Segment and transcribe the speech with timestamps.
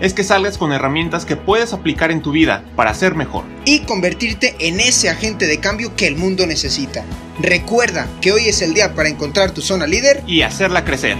[0.00, 3.44] es que salgas con herramientas que puedes aplicar en tu vida para ser mejor.
[3.64, 7.04] Y convertirte en ese agente de cambio que el mundo necesita.
[7.38, 11.16] Recuerda que hoy es el día para encontrar tu zona líder y hacerla crecer.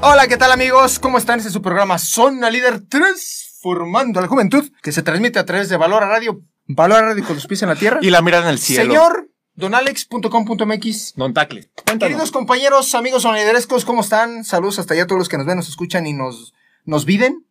[0.00, 0.98] Hola, ¿qué tal amigos?
[0.98, 1.38] ¿Cómo están?
[1.38, 5.70] Este es su programa Zona Líder Transformando a la Juventud, que se transmite a través
[5.70, 8.00] de Valor a Radio, Valor a Radio con los pies en la tierra.
[8.02, 8.92] Y la mirada en el cielo.
[8.92, 11.14] Señor donalex.com.mx.
[11.16, 11.68] Don Tacle.
[11.98, 14.44] Queridos compañeros, amigos sonliderescos, ¿cómo están?
[14.44, 16.54] Saludos hasta allá a todos los que nos ven, nos escuchan y nos,
[16.84, 17.44] nos viden.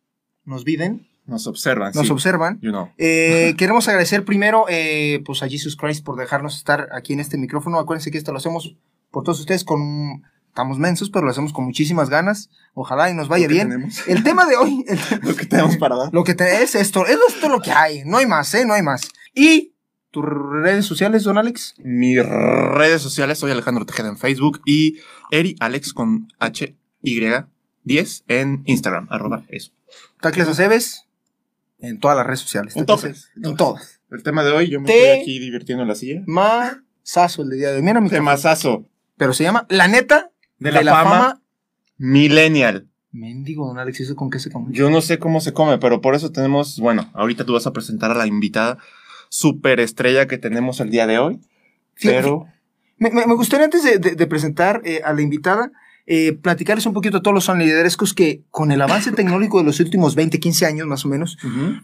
[0.44, 1.08] Nos viden.
[1.26, 1.92] Nos observan.
[1.94, 2.12] Nos sí.
[2.12, 2.60] observan.
[2.60, 2.90] You know.
[2.98, 7.38] Eh, queremos agradecer primero eh, pues a Jesus Christ por dejarnos estar aquí en este
[7.38, 7.78] micrófono.
[7.78, 8.76] Acuérdense que esto lo hacemos
[9.10, 10.22] por todos ustedes con...
[10.48, 12.48] Estamos mensos, pero lo hacemos con muchísimas ganas.
[12.74, 13.70] Ojalá y nos vaya bien.
[13.70, 14.06] tenemos.
[14.06, 14.84] El tema de hoy...
[14.86, 16.10] el- Lo que tenemos para dar.
[16.14, 17.04] lo que te, es esto.
[17.06, 18.04] Es esto lo que hay.
[18.04, 18.64] No hay más, ¿eh?
[18.64, 19.08] No hay más.
[19.34, 19.73] Y...
[20.14, 21.74] ¿Tus redes sociales, don Alex?
[21.78, 24.98] Mis redes sociales, soy Alejandro Tejeda en Facebook y
[25.32, 27.20] Eri Alex con H Y
[27.82, 29.72] 10 en Instagram, arroba eso.
[30.20, 31.08] Tacles Aceves.
[31.80, 32.76] En todas las redes sociales.
[32.76, 33.16] En Tacles todas.
[33.24, 34.00] Aceves, En todas.
[34.12, 36.22] El tema de hoy, yo me Te- estoy aquí divirtiendo en la silla.
[36.26, 37.82] Masazo el de día de hoy.
[37.82, 38.08] Mira mi.
[38.08, 41.42] Temazazo Pero se llama La Neta de la, fama,
[41.96, 42.86] millennial.
[43.10, 44.68] Mendigo, don Alex, ¿eso con qué se come?
[44.72, 47.72] Yo no sé cómo se come, pero por eso tenemos, bueno, ahorita tú vas a
[47.72, 48.78] presentar a la invitada
[49.30, 51.40] superestrella que tenemos el día de hoy.
[52.02, 52.46] Pero
[52.98, 55.70] Me, me- me gustaría antes de, de- de presentar eh, a la invitada,
[56.06, 59.80] eh, platicarles un poquito a todos los sonliderescos que con el avance tecnológico de los
[59.80, 61.36] últimos 20, 15 años más o menos,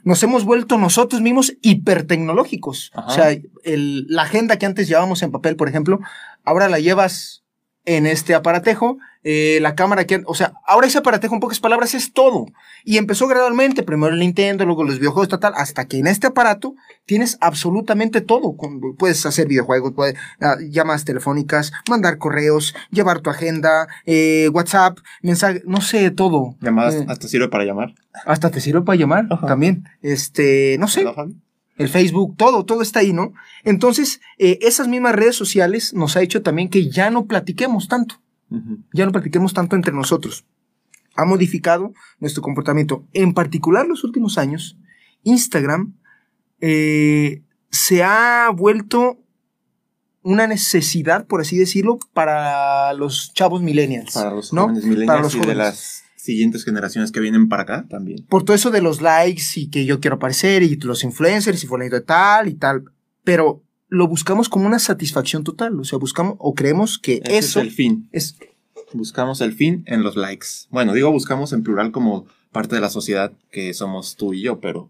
[0.04, 2.90] nos hemos vuelto nosotros mismos hipertecnológicos.
[2.94, 3.06] Ajá.
[3.06, 6.00] O sea, el- la agenda que antes llevábamos en papel, por ejemplo,
[6.44, 7.39] ahora la llevas
[7.84, 11.94] en este aparatejo, eh, la cámara que, o sea, ahora ese aparatejo en pocas palabras
[11.94, 12.46] es todo.
[12.84, 16.28] Y empezó gradualmente, primero el Nintendo, luego los videojuegos, tal, tal, hasta que en este
[16.28, 16.74] aparato
[17.04, 18.54] tienes absolutamente todo.
[18.98, 25.62] Puedes hacer videojuegos, puedes, ah, llamadas telefónicas, mandar correos, llevar tu agenda, eh, WhatsApp, mensaje,
[25.66, 26.56] no sé, todo.
[26.60, 27.94] llamadas Eh, hasta sirve para llamar.
[28.26, 29.46] hasta te sirve para llamar Ajá.
[29.46, 29.84] también.
[30.02, 31.04] Este, no sé.
[31.80, 33.32] El Facebook, todo, todo está ahí, ¿no?
[33.64, 38.20] Entonces, eh, esas mismas redes sociales nos ha hecho también que ya no platiquemos tanto,
[38.92, 40.44] ya no platiquemos tanto entre nosotros.
[41.16, 43.06] Ha modificado nuestro comportamiento.
[43.14, 44.76] En particular, los últimos años,
[45.22, 45.94] Instagram
[46.60, 49.18] eh, se ha vuelto
[50.20, 54.12] una necesidad, por así decirlo, para los chavos millennials.
[54.12, 54.64] Para los ¿no?
[54.64, 55.56] jóvenes millennials Para los y de jóvenes.
[55.56, 58.24] las siguientes generaciones que vienen para acá también.
[58.28, 61.66] por todo eso de los likes y que yo quiero aparecer y los influencers y
[61.66, 62.84] fulanito de tal y tal,
[63.24, 67.60] pero lo buscamos como una satisfacción total, o sea, buscamos o creemos que Ese eso
[67.60, 68.08] es el fin.
[68.12, 68.36] es
[68.92, 70.46] Buscamos el fin en los likes.
[70.70, 74.60] Bueno, digo buscamos en plural como parte de la sociedad que somos tú y yo,
[74.60, 74.88] pero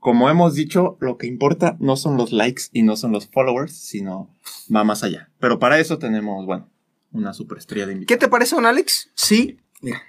[0.00, 3.72] como hemos dicho, lo que importa no son los likes y no son los followers,
[3.72, 4.28] sino
[4.74, 5.30] va más allá.
[5.40, 6.68] Pero para eso tenemos, bueno,
[7.12, 8.20] una superestrella de ¿Qué invitados.
[8.20, 9.10] te parece, don Alex?
[9.14, 10.02] Sí, mira,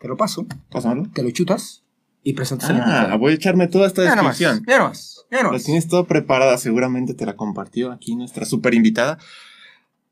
[0.00, 1.08] te lo paso, Pásamelo.
[1.12, 1.82] te lo chutas
[2.22, 3.18] y presentas el Ah, invitado.
[3.18, 4.64] voy a echarme toda esta Ya nomás, descripción.
[4.68, 5.64] ya nomás, ya La nomás.
[5.64, 9.18] tienes toda preparada, seguramente te la compartió aquí nuestra super invitada.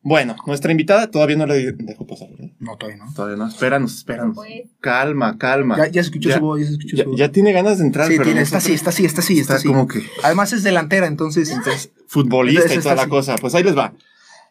[0.06, 2.50] Bueno, nuestra invitada todavía no la dejo pasar, ¿verdad?
[2.58, 3.10] No, todavía no.
[3.14, 4.34] Todavía no, espéranos, espéranos.
[4.36, 5.78] Pues, Calma, calma.
[5.78, 7.18] Ya, ya se escuchó Ya- su voz, ya se escuchó Ya, su voz.
[7.18, 9.32] ya tiene ganas de entrar, sí, pero tiene, está nosotros- así, está así, está así,
[9.40, 9.68] está, está así.
[9.68, 11.48] como que Además es delantera, entonces.
[11.50, 13.10] entonces, futbolista y está toda la así.
[13.10, 13.36] cosa.
[13.36, 13.94] Pues ahí les va.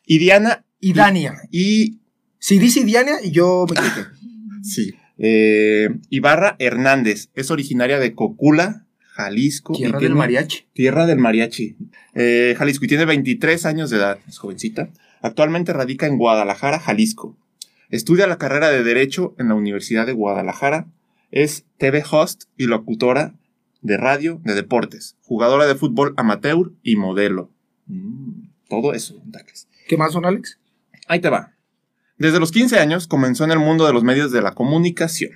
[0.08, 1.36] Y Diana y Dania.
[1.52, 2.00] y
[2.40, 4.10] Si dice Diana, yo me equivoqué.
[4.64, 4.92] sí,
[5.26, 9.72] eh, Ibarra Hernández es originaria de Cocula, Jalisco.
[9.74, 10.66] y Tierra del mariachi.
[10.74, 11.78] Tierra del Mariachi.
[12.14, 14.90] Eh, Jalisco y tiene 23 años de edad, es jovencita.
[15.22, 17.38] Actualmente radica en Guadalajara, Jalisco.
[17.90, 20.88] Estudia la carrera de Derecho en la Universidad de Guadalajara.
[21.32, 23.34] Es TV host y locutora
[23.82, 25.16] de radio de deportes.
[25.22, 27.50] Jugadora de fútbol amateur y modelo.
[27.88, 29.24] Mm, todo eso.
[29.88, 30.60] ¿Qué más, don Alex?
[31.08, 31.54] Ahí te va.
[32.18, 35.32] Desde los 15 años comenzó en el mundo de los medios de la comunicación,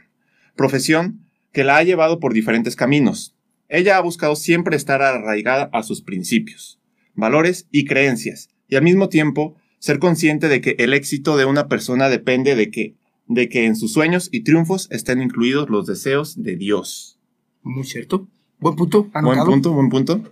[0.55, 3.35] profesión que la ha llevado por diferentes caminos.
[3.67, 6.79] Ella ha buscado siempre estar arraigada a sus principios,
[7.15, 11.67] valores y creencias, y al mismo tiempo ser consciente de que el éxito de una
[11.67, 12.95] persona depende de que,
[13.27, 17.19] de que en sus sueños y triunfos estén incluidos los deseos de Dios.
[17.63, 18.27] Muy cierto.
[18.59, 19.09] Buen punto.
[19.21, 20.23] Buen punto, buen punto.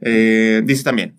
[0.00, 1.14] Eh, dice también,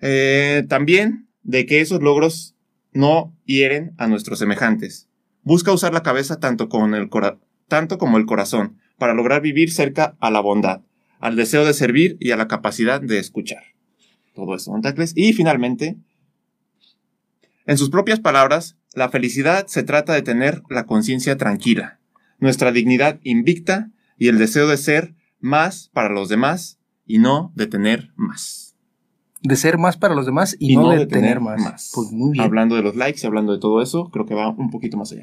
[0.00, 2.55] eh, también de que esos logros
[2.96, 5.08] no hieren a nuestros semejantes.
[5.42, 10.80] Busca usar la cabeza tanto, como el corazón para lograr vivir cerca a la bondad,
[11.20, 13.62] al deseo de servir y a la capacidad de escuchar.
[14.34, 15.12] todo eso, Don Tacles.
[15.14, 15.98] Y finalmente,
[17.66, 22.00] en sus propias palabras, la felicidad se trata de tener la conciencia tranquila,
[22.38, 27.66] nuestra dignidad invicta y el deseo de ser más para los demás y no de
[27.66, 28.65] tener más.
[29.46, 31.92] De ser más para los demás y, no, de, tener, más.
[31.94, 32.44] Pues muy bien.
[32.44, 35.12] Hablando de los likes y hablando de todo eso, creo que va un poquito más
[35.12, 35.22] allá.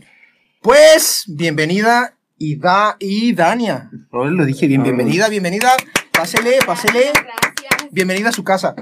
[0.61, 3.89] Pues, bienvenida Ida y Dania.
[4.11, 5.71] Lo dije bien, bienvenida, bienvenida.
[6.11, 7.11] Pásele, pásele.
[7.11, 7.91] Gracias.
[7.91, 8.75] Bienvenida a su casa.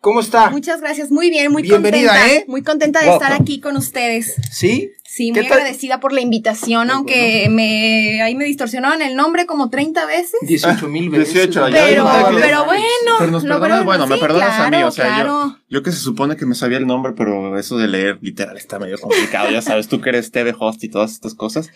[0.00, 0.50] ¿Cómo está?
[0.50, 2.44] Muchas gracias, muy bien, muy Bienvenida, ¿eh?
[2.46, 4.36] Muy contenta de estar aquí con ustedes.
[4.52, 4.92] ¿Sí?
[5.16, 10.04] Sí, muy agradecida por la invitación, aunque me ahí me distorsionaron el nombre como 30
[10.04, 10.34] veces.
[10.42, 11.32] 18 mil veces.
[11.32, 12.06] 18, pero,
[12.38, 12.82] pero bueno.
[13.18, 16.36] Pero nos perdonas, bueno, me perdonas a mí, o sea, yo, yo, que se supone
[16.36, 19.88] que me sabía el nombre, pero eso de leer literal está medio complicado, ya sabes,
[19.88, 21.70] tú que eres TV host y todas estas cosas,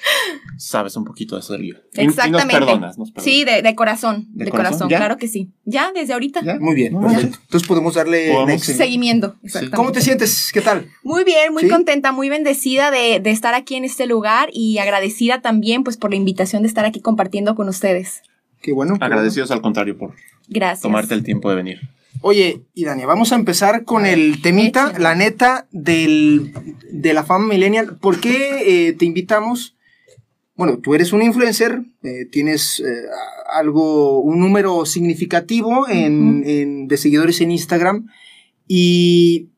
[0.58, 1.80] sabes un poquito de eso del libro.
[1.94, 2.60] Exactamente.
[2.60, 5.50] nos perdonas, Sí, de, de corazón, de, corazón, claro que sí.
[5.64, 6.42] Ya, desde ahorita.
[6.60, 9.36] Muy bien, Entonces podemos darle seguimiento.
[9.74, 10.50] ¿Cómo te sientes?
[10.52, 10.90] ¿Qué tal?
[11.02, 15.84] Muy bien, muy contenta, muy bendecida de estar aquí en este lugar y agradecida también
[15.84, 18.22] pues por la invitación de estar aquí compartiendo con ustedes.
[18.60, 18.96] Qué bueno.
[19.00, 20.14] Agradecidos al contrario por
[20.82, 21.80] tomarte el tiempo de venir.
[22.22, 26.52] Oye, y Dania, vamos a empezar con el temita, la neta del,
[26.90, 27.96] de la fama millennial.
[27.96, 29.76] ¿Por qué eh, te invitamos?
[30.54, 32.84] Bueno, tú eres un influencer, eh, tienes eh,
[33.54, 38.08] algo, un número significativo en, de seguidores en Instagram
[38.68, 39.48] y,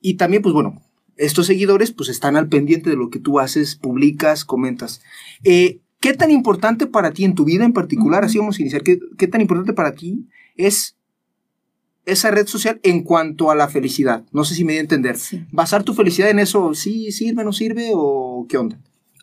[0.00, 0.82] y también, pues bueno,
[1.20, 5.02] estos seguidores pues están al pendiente de lo que tú haces, publicas, comentas.
[5.44, 8.82] Eh, ¿Qué tan importante para ti en tu vida en particular, así vamos a iniciar,
[8.82, 10.26] ¿qué, qué tan importante para ti
[10.56, 10.96] es
[12.06, 14.24] esa red social en cuanto a la felicidad?
[14.32, 15.16] No sé si me di a entender.
[15.52, 18.78] ¿Basar tu felicidad en eso, sí sirve, no sirve o qué onda?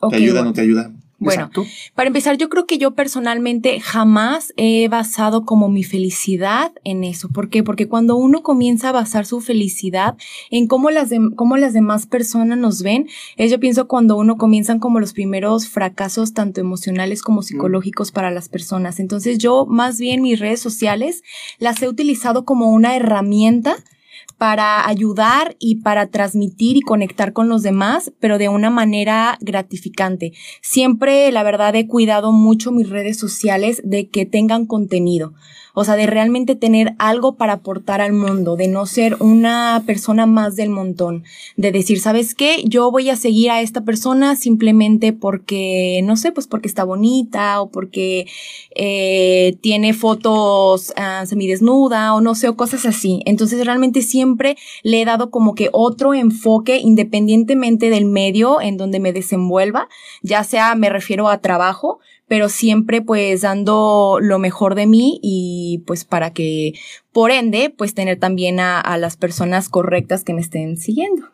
[0.09, 0.93] ¿Te ayuda, no te ayuda?
[1.19, 1.49] Bueno,
[1.95, 7.29] para empezar, yo creo que yo personalmente jamás he basado como mi felicidad en eso.
[7.29, 7.63] ¿Por qué?
[7.63, 10.15] Porque cuando uno comienza a basar su felicidad
[10.51, 14.79] en cómo las, cómo las demás personas nos ven, es yo pienso cuando uno comienzan
[14.79, 18.99] como los primeros fracasos, tanto emocionales como psicológicos para las personas.
[18.99, 21.23] Entonces yo más bien mis redes sociales
[21.57, 23.77] las he utilizado como una herramienta
[24.37, 30.33] para ayudar y para transmitir y conectar con los demás, pero de una manera gratificante.
[30.61, 35.33] Siempre, la verdad, he cuidado mucho mis redes sociales de que tengan contenido.
[35.79, 40.25] O sea, de realmente tener algo para aportar al mundo, de no ser una persona
[40.25, 41.23] más del montón,
[41.55, 42.63] de decir, ¿sabes qué?
[42.65, 47.61] Yo voy a seguir a esta persona simplemente porque, no sé, pues porque está bonita
[47.61, 48.25] o porque
[48.73, 53.21] eh, tiene fotos uh, semidesnuda o no sé, o cosas así.
[53.27, 58.99] Entonces realmente siempre le he dado como que otro enfoque independientemente del medio en donde
[58.99, 59.89] me desenvuelva,
[60.23, 65.83] ya sea me refiero a trabajo, pero siempre pues dando lo mejor de mí y
[65.85, 66.73] pues para que
[67.11, 71.27] por ende pues tener también a, las personas correctas que me estén siguiendo.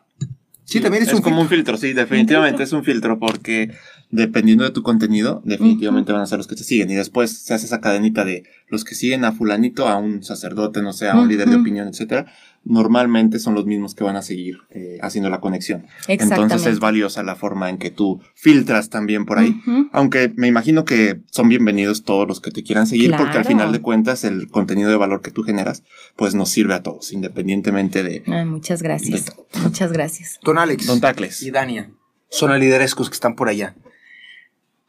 [0.64, 3.70] Sí, también es, un como un filtro, sí, definitivamente es un filtro porque
[4.10, 7.52] dependiendo de tu contenido, definitivamente van a ser los que te siguen y después se
[7.52, 11.18] hace esa cadenita de los que siguen a fulanito, a un sacerdote, no sé, a
[11.18, 12.32] un líder de opinión, etcétera,
[12.64, 15.86] normalmente son los mismos que van a seguir eh, haciendo la conexión.
[16.08, 19.60] Entonces es valiosa la forma en que tú filtras también por ahí.
[19.92, 23.72] Aunque me imagino que son bienvenidos todos los que te quieran seguir, porque al final
[23.72, 25.82] de cuentas el contenido de valor que tú generas,
[26.16, 28.22] pues nos sirve a todos, independientemente de.
[28.46, 29.34] muchas gracias.
[29.62, 30.38] muchas gracias.
[30.42, 30.86] Don Alex.
[30.86, 31.42] Don Tacles.
[31.42, 31.90] Y Dania.
[32.30, 33.76] Son liderescos que están por allá.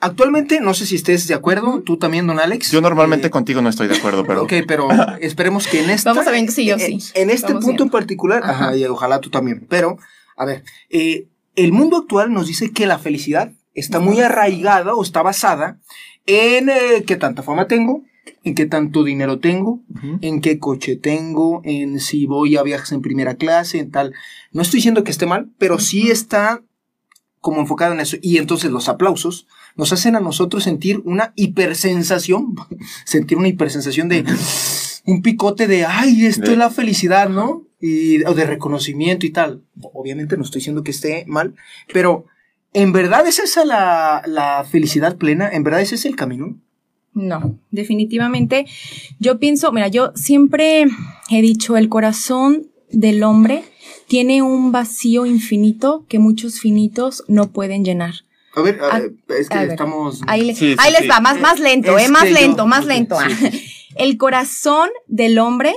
[0.06, 2.70] Actualmente, no sé si estés de acuerdo, tú también, don Alex.
[2.70, 4.44] Yo normalmente eh, contigo no estoy de acuerdo, pero.
[4.44, 4.88] Ok, pero
[5.20, 6.08] esperemos que en este.
[6.08, 7.00] Vamos a ver si yo sí.
[7.16, 8.78] En este punto en particular, ajá.
[8.78, 9.66] y ojalá tú también.
[9.68, 9.98] Pero,
[10.38, 15.02] a ver, eh, el mundo actual nos dice que la felicidad está muy arraigada o
[15.02, 15.80] está basada
[16.28, 18.04] en eh, qué tanta fama tengo,
[18.44, 19.82] en qué tanto dinero tengo,
[20.22, 24.14] en qué coche tengo, en si voy a viajes en primera clase, en tal.
[24.52, 26.62] No estoy diciendo que esté mal, pero sí está
[27.42, 28.18] como enfocado en eso.
[28.22, 32.56] Y entonces los aplausos nos hacen a nosotros sentir una hipersensación,
[33.06, 34.26] sentir una hipersensación de
[35.06, 37.64] un picote de, ay, esto es la felicidad, ¿no?
[37.80, 39.64] Y, o de reconocimiento y tal.
[39.94, 41.56] Obviamente no estoy diciendo que esté mal,
[41.94, 42.26] pero
[42.74, 45.50] ¿en verdad es esa la, la felicidad plena?
[45.50, 46.58] ¿En verdad ese es el camino?
[47.14, 48.66] No, definitivamente.
[49.20, 50.86] Yo pienso, mira, yo siempre
[51.30, 53.64] he dicho, el corazón del hombre
[54.08, 58.16] tiene un vacío infinito que muchos finitos no pueden llenar.
[58.56, 58.80] A ver,
[59.38, 60.22] es que estamos.
[60.28, 62.08] Ahí, les va, más, más lento, ¿eh?
[62.08, 63.18] Más lento, más lento.
[63.96, 65.74] El corazón del hombre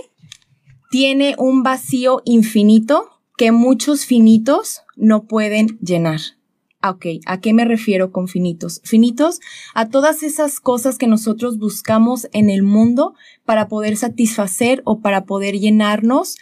[0.90, 6.20] tiene un vacío infinito que muchos finitos no pueden llenar.
[6.80, 8.80] Ah, ok, ¿a qué me refiero con finitos?
[8.84, 9.40] Finitos
[9.74, 15.24] a todas esas cosas que nosotros buscamos en el mundo para poder satisfacer o para
[15.24, 16.36] poder llenarnos,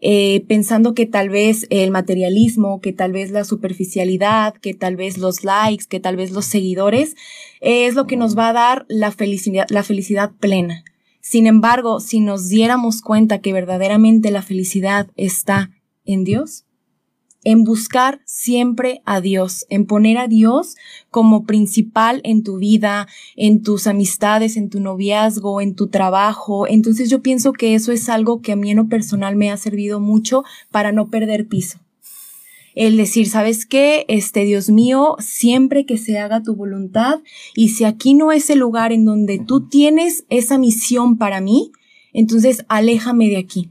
[0.00, 5.18] eh, pensando que tal vez el materialismo, que tal vez la superficialidad, que tal vez
[5.18, 7.16] los likes, que tal vez los seguidores,
[7.60, 10.84] es lo que nos va a dar la felicidad, la felicidad plena.
[11.20, 15.70] Sin embargo, si nos diéramos cuenta que verdaderamente la felicidad está
[16.04, 16.64] en Dios,
[17.44, 20.76] en buscar siempre a Dios, en poner a Dios
[21.10, 26.66] como principal en tu vida, en tus amistades, en tu noviazgo, en tu trabajo.
[26.66, 29.56] Entonces yo pienso que eso es algo que a mí en lo personal me ha
[29.56, 31.78] servido mucho para no perder piso.
[32.76, 34.04] El decir, ¿sabes qué?
[34.08, 37.20] Este Dios mío, siempre que se haga tu voluntad
[37.54, 41.72] y si aquí no es el lugar en donde tú tienes esa misión para mí,
[42.12, 43.70] entonces aléjame de aquí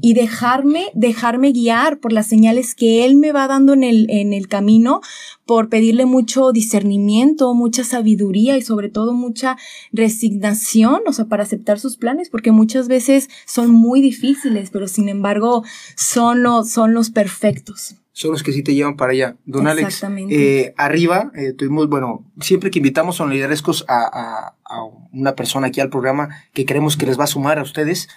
[0.00, 4.32] y dejarme, dejarme guiar por las señales que él me va dando en el, en
[4.32, 5.00] el camino,
[5.46, 9.56] por pedirle mucho discernimiento, mucha sabiduría y sobre todo mucha
[9.92, 15.08] resignación, o sea, para aceptar sus planes, porque muchas veces son muy difíciles, pero sin
[15.08, 15.64] embargo
[15.96, 17.96] son los, son los perfectos.
[18.12, 19.36] Son los que sí te llevan para allá.
[19.46, 24.84] Don Alex, eh, arriba eh, tuvimos, bueno, siempre que invitamos a liderescos a, a, a,
[25.12, 28.08] una persona aquí al programa que creemos que les va a sumar a ustedes,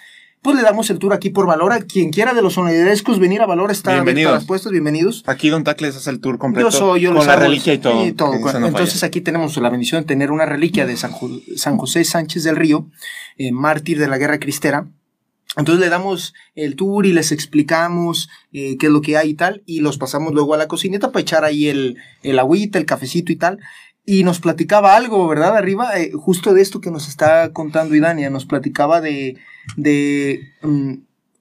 [0.43, 1.79] pues le damos el tour aquí por Valora.
[1.79, 5.23] Quien quiera de los soniderescos venir a Valora está abierto a las puestas, bienvenidos.
[5.25, 6.69] Aquí Don Tacles hace el tour completo.
[6.69, 8.03] Yo soy, yo con la reliquia y todo.
[8.03, 12.89] Entonces aquí tenemos la bendición de tener una reliquia de San, José Sánchez del Río,
[13.37, 14.85] eh, mártir de la guerra cristera.
[15.55, 19.33] Entonces le damos el tour y les explicamos eh, qué es lo que hay y
[19.35, 22.85] tal, y los pasamos luego a la cocineta para echar ahí el, el agüita, el
[22.85, 23.59] cafecito y tal
[24.05, 25.55] y nos platicaba algo, ¿verdad?
[25.55, 29.37] Arriba, eh, justo de esto que nos está contando Idania, nos platicaba de,
[29.77, 30.93] de mm,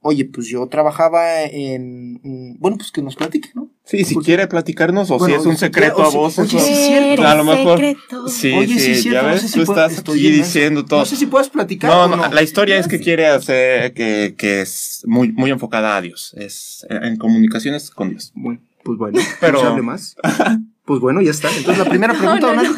[0.03, 3.71] oye, pues yo trabajaba en, mm, bueno, pues que nos platique, ¿no?
[3.85, 6.39] Sí, si quiere platicarnos o si es un secreto a vos.
[6.39, 7.27] Oye, sí es cierto.
[7.27, 7.81] A lo mejor.
[8.29, 9.21] Sí, oye, sí, es cierto.
[9.23, 11.01] Ya ves, tú estás aquí diciendo todo.
[11.01, 11.91] No sé si puedes platicar.
[11.91, 16.01] No, no, la historia es que quiere hacer, que, que es muy, muy enfocada a
[16.01, 16.33] Dios.
[16.39, 18.31] Es en comunicaciones con Dios.
[18.35, 19.19] Bueno, pues bueno.
[19.41, 19.63] Pero.
[19.63, 20.17] hable más.
[20.93, 21.49] Pues bueno, ya está.
[21.49, 22.75] Entonces la primera pregunta, no,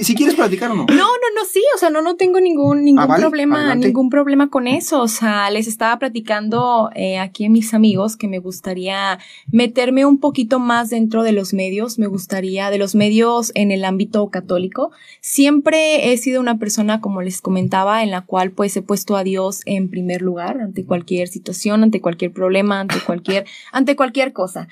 [0.00, 0.86] si, quieres platicar o no.
[0.86, 4.48] No, no, no, sí, o sea, no, no tengo ningún, ningún ah, problema, ningún problema
[4.48, 5.02] con eso.
[5.02, 9.18] O sea, les estaba platicando eh, aquí a mis amigos que me gustaría
[9.50, 13.84] meterme un poquito más dentro de los medios, me gustaría, de los medios en el
[13.84, 14.92] ámbito católico.
[15.20, 19.24] Siempre he sido una persona, como les comentaba, en la cual pues he puesto a
[19.24, 24.68] Dios en primer lugar ante cualquier situación, ante cualquier problema, ante cualquier, ante cualquier cosa.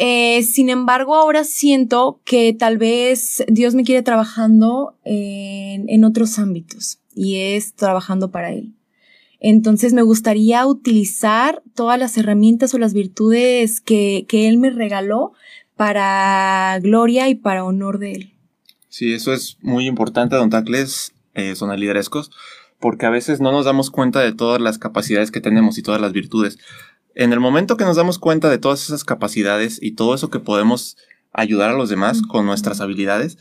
[0.00, 6.38] Eh, sin embargo, ahora siento que tal vez Dios me quiere trabajando en, en otros
[6.38, 8.74] ámbitos y es trabajando para Él.
[9.40, 15.32] Entonces me gustaría utilizar todas las herramientas o las virtudes que, que Él me regaló
[15.76, 18.34] para gloria y para honor de Él.
[18.88, 22.30] Sí, eso es muy importante, don Tacles, eh, son liderescos,
[22.78, 26.00] porque a veces no nos damos cuenta de todas las capacidades que tenemos y todas
[26.00, 26.58] las virtudes
[27.18, 30.38] en el momento que nos damos cuenta de todas esas capacidades y todo eso que
[30.38, 30.96] podemos
[31.32, 33.38] ayudar a los demás con nuestras habilidades,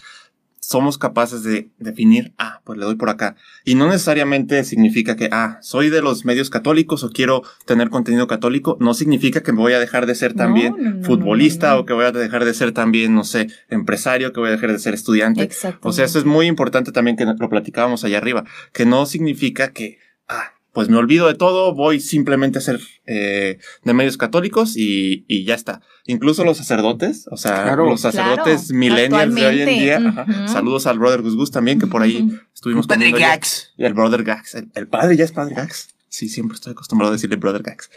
[0.60, 3.36] somos capaces de definir, ah, pues le doy por acá.
[3.64, 8.26] Y no necesariamente significa que, ah, soy de los medios católicos o quiero tener contenido
[8.26, 8.78] católico.
[8.82, 12.12] No significa que me voy a dejar de ser también futbolista o que voy a
[12.12, 15.50] dejar de ser también, no sé, empresario, que voy a dejar de ser estudiante.
[15.82, 18.44] O sea, eso es muy importante también que lo platicábamos allá arriba,
[18.74, 23.58] que no significa que, ah, pues me olvido de todo, voy simplemente a ser eh,
[23.84, 25.82] de medios católicos y, y, ya está.
[26.06, 30.46] Incluso los sacerdotes, o sea, los sacerdotes millennials de hoy en día.
[30.48, 33.74] Saludos al brother Gus Gus también, que por ahí estuvimos con Padre Gax.
[33.76, 34.54] Y el brother Gax.
[34.54, 35.96] El, padre ya es padre Gax.
[36.10, 37.90] Sí, siempre estoy acostumbrado a decirle brother Gax.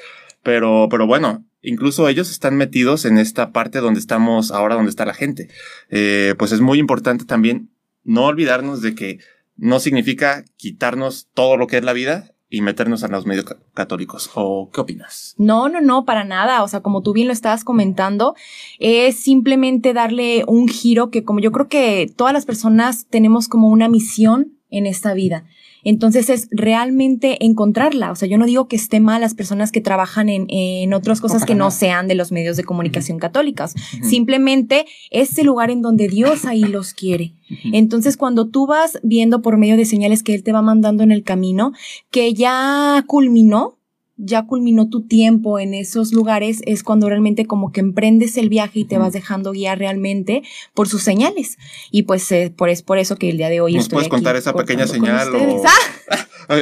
[0.42, 5.04] Pero, pero bueno, incluso ellos están metidos en esta parte donde estamos ahora, donde está
[5.04, 5.50] la gente.
[5.90, 7.68] Eh, pues es muy importante también
[8.04, 9.18] no olvidarnos de que
[9.58, 14.30] no significa quitarnos todo lo que es la vida, y meternos a los medios católicos.
[14.35, 15.35] ¿O qué opinas?
[15.38, 16.64] No, no, no, para nada.
[16.64, 18.35] O sea, como tú bien lo estabas comentando,
[18.80, 23.69] es simplemente darle un giro que como yo creo que todas las personas tenemos como
[23.69, 25.45] una misión en esta vida.
[25.84, 28.10] Entonces es realmente encontrarla.
[28.10, 31.20] O sea, yo no digo que esté mal las personas que trabajan en, en otras
[31.20, 33.75] cosas que no sean de los medios de comunicación católicas.
[34.02, 37.34] Simplemente es el lugar en donde Dios ahí los quiere.
[37.72, 41.10] Entonces, cuando tú vas viendo por medio de señales que Él te va mandando en
[41.10, 41.72] el camino,
[42.10, 43.79] que ya culminó,
[44.23, 48.81] ya culminó tu tiempo en esos lugares, es cuando realmente como que emprendes el viaje
[48.81, 50.43] y te vas dejando guiar realmente
[50.75, 51.59] por sus señales.
[51.91, 54.37] Y pues eh, por, es por eso que el día de hoy ¿Nos puedes contar
[54.37, 55.29] esa pequeña señal?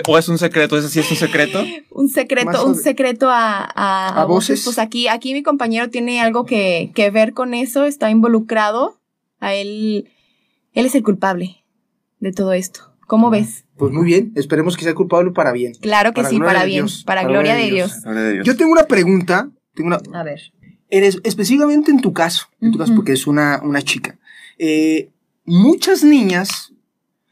[0.07, 0.19] O...
[0.19, 0.77] es un secreto?
[0.77, 1.65] ¿Ese sí es un secreto?
[1.91, 4.62] un secreto, un secreto a, a, voces.
[4.62, 8.99] Pues aquí, aquí mi compañero tiene algo que, que ver con eso, está involucrado.
[9.41, 10.11] A él,
[10.75, 11.65] él es el culpable
[12.21, 12.93] de todo esto.
[13.07, 13.65] ¿Cómo ves?
[13.78, 15.73] Pues muy bien, esperemos que sea culpable para bien.
[15.75, 18.02] Claro que Para sí, para bien, Dios, para para gloria gloria de Dios.
[18.02, 18.47] Gloria de Dios.
[18.47, 20.52] Yo tengo una pregunta, tengo una, A ver.
[20.90, 24.18] eres, específicamente en tu caso, en tu caso, porque es una, una chica.
[24.58, 25.11] Eh,
[25.44, 26.73] muchas niñas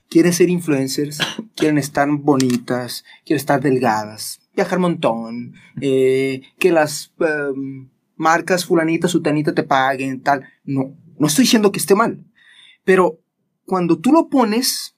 [0.08, 1.18] quieren ser influencers,
[1.56, 9.52] quieren estar bonitas, quieren estar delgadas, viajar montón, eh, que las em, marcas fulanita, sutanita
[9.52, 10.44] te paguen, tal.
[10.64, 12.24] No, no estoy diciendo que esté mal,
[12.84, 13.20] pero
[13.64, 14.95] cuando tú lo pones,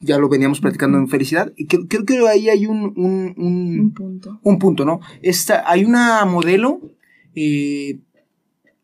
[0.00, 3.80] ya lo veníamos platicando en felicidad, y creo, creo que ahí hay un, un- un-
[3.80, 4.40] Un punto.
[4.42, 5.00] un punto, ¿no?
[5.22, 6.80] Esta, hay una modelo
[7.34, 8.00] eh,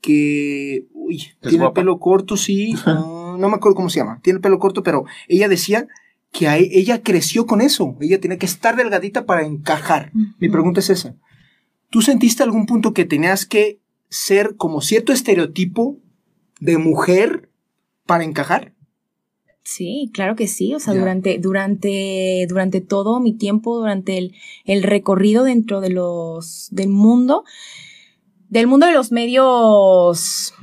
[0.00, 4.36] que uy, ¿Es tiene el pelo corto, sí, no me acuerdo cómo se llama, tiene
[4.36, 5.88] el pelo corto, pero ella decía
[6.32, 10.12] que a e- ella creció con eso, ella tenía que estar delgadita para encajar.
[10.38, 11.16] Mi pregunta es esa.
[11.90, 15.98] ¿Tú sentiste algún punto que tenías que ser como cierto estereotipo
[16.60, 17.50] de mujer
[18.06, 18.74] para encajar?
[19.66, 20.74] Sí, claro que sí.
[20.74, 24.32] O sea, durante, durante, durante todo mi tiempo, durante el,
[24.64, 27.42] el recorrido dentro de los, del mundo,
[28.48, 30.54] del mundo de los medios,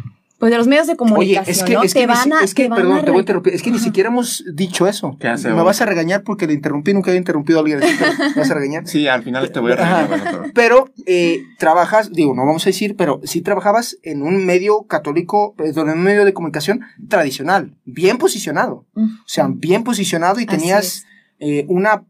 [0.44, 1.84] pues de los medios de Oye, comunicación, es que, ¿no?
[1.84, 3.54] es que, te van a, es que te van perdón, a te voy a interrumpir.
[3.54, 5.16] Es que ni siquiera hemos dicho eso.
[5.18, 7.96] ¿Qué hace Me vas a regañar porque le interrumpí, nunca había interrumpido a alguien así,
[8.36, 8.86] me vas a regañar.
[8.86, 10.08] Sí, al final te voy a regañar.
[10.10, 14.46] bueno, pero- Pero eh, trabajas, digo, no vamos a decir, pero sí trabajabas en un
[14.46, 18.86] medio católico, perdón, en un medio de comunicación tradicional, bien posicionado.
[18.96, 21.06] O sea, bien posicionado y tenías
[21.40, 22.04] eh, una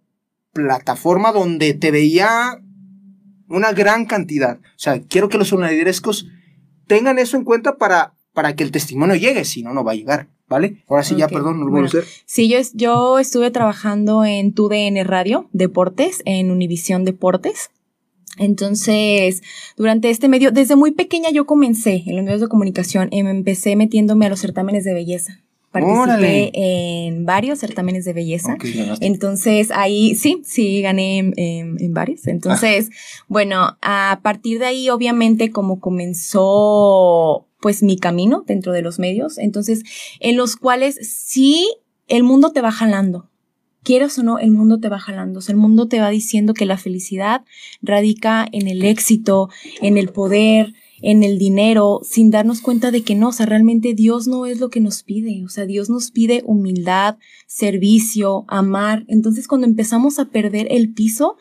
[0.53, 2.59] plataforma donde te veía
[3.47, 4.57] una gran cantidad.
[4.57, 6.27] O sea, quiero que los sonadirescos
[6.87, 9.95] tengan eso en cuenta para, para que el testimonio llegue, si no, no va a
[9.95, 10.77] llegar, ¿vale?
[10.89, 11.87] Ahora sí, ya, perdón, no lo bueno.
[11.91, 12.11] voy a hacer.
[12.25, 17.69] Sí, yo, es- yo estuve trabajando en TUDN Radio, Deportes, en Univisión Deportes.
[18.39, 19.43] Entonces,
[19.77, 23.75] durante este medio, desde muy pequeña yo comencé en los medios de comunicación, em, empecé
[23.75, 25.39] metiéndome a los certámenes de belleza.
[25.71, 26.51] Participé Órale.
[27.07, 28.53] en varios certámenes de belleza.
[28.53, 28.65] Ok.
[29.01, 32.27] Entonces ahí sí, sí, gané en, en- en varios.
[32.27, 32.89] Entonces,
[33.27, 39.37] bueno, a partir de ahí, obviamente, como comenzó pues mi camino dentro de los medios,
[39.37, 39.83] entonces,
[40.19, 41.65] en los cuales sí
[42.09, 43.29] el mundo te va jalando.
[43.83, 45.39] Quieras o no, el mundo te va jalando.
[45.39, 47.45] O sea, el mundo te va diciendo que la felicidad
[47.81, 49.49] radica en el éxito,
[49.81, 53.93] en el poder, en el dinero, sin darnos cuenta de que no, o sea, realmente
[53.93, 55.43] Dios no es lo que nos pide.
[55.43, 59.03] O sea, Dios nos pide humildad, servicio, amar.
[59.09, 61.35] Entonces, cuando empezamos a perder el piso,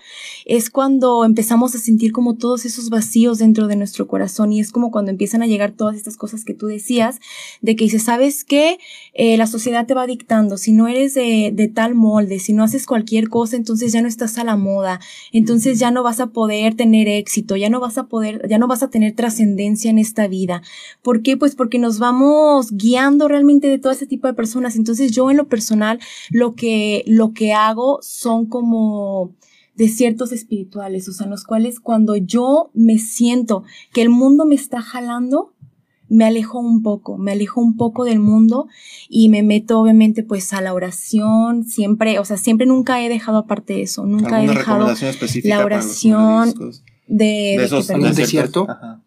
[0.46, 4.72] es cuando empezamos a sentir como todos esos vacíos dentro de nuestro corazón y es
[4.72, 7.20] como cuando empiezan a llegar todas estas cosas que tú decías,
[7.60, 8.78] de que dices, ¿sabes qué?
[9.14, 12.64] Eh, la sociedad te va dictando, si no eres de, de tal molde, si no
[12.64, 14.98] haces cualquier cosa, entonces ya no estás a la moda,
[15.30, 18.66] entonces ya no vas a poder tener éxito, ya no vas a poder, ya no
[18.66, 20.62] vas a tener trascendencia en esta vida.
[21.02, 21.36] ¿Por qué?
[21.36, 24.76] Pues porque nos vamos guiando realmente de todo ese tipo de personas.
[24.76, 25.98] Entonces yo en lo personal,
[26.30, 29.34] lo que, lo que hago son como
[29.74, 34.54] desiertos espirituales, o sea, en los cuales cuando yo me siento que el mundo me
[34.54, 35.54] está jalando,
[36.08, 38.66] me alejo un poco, me alejo un poco del mundo
[39.08, 43.38] y me meto obviamente pues a la oración, siempre, o sea, siempre nunca he dejado
[43.38, 44.94] aparte de eso, nunca he ¿Alguna dejado
[45.44, 46.52] la oración
[47.06, 48.66] de, de de esos que- ¿En un desiertos?
[48.66, 48.66] desierto?
[48.70, 49.02] Ajá.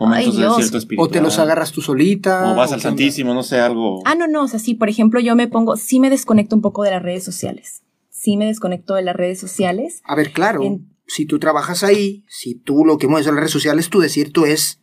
[0.00, 0.96] Momentos de.
[0.96, 2.52] O te los agarras tú solita.
[2.52, 2.80] O vas o al?
[2.80, 4.02] Santísimo, no sé, algo.
[4.06, 6.62] Ah, no, no, o sea, sí, por ejemplo, yo me pongo, sí me desconecto un
[6.62, 10.00] poco de las redes sociales, sí me desconecto de las redes sociales.
[10.04, 13.40] A ver, claro, En- si tú trabajas ahí, si tú lo que mueves en las
[13.42, 14.80] redes sociales, tu desierto es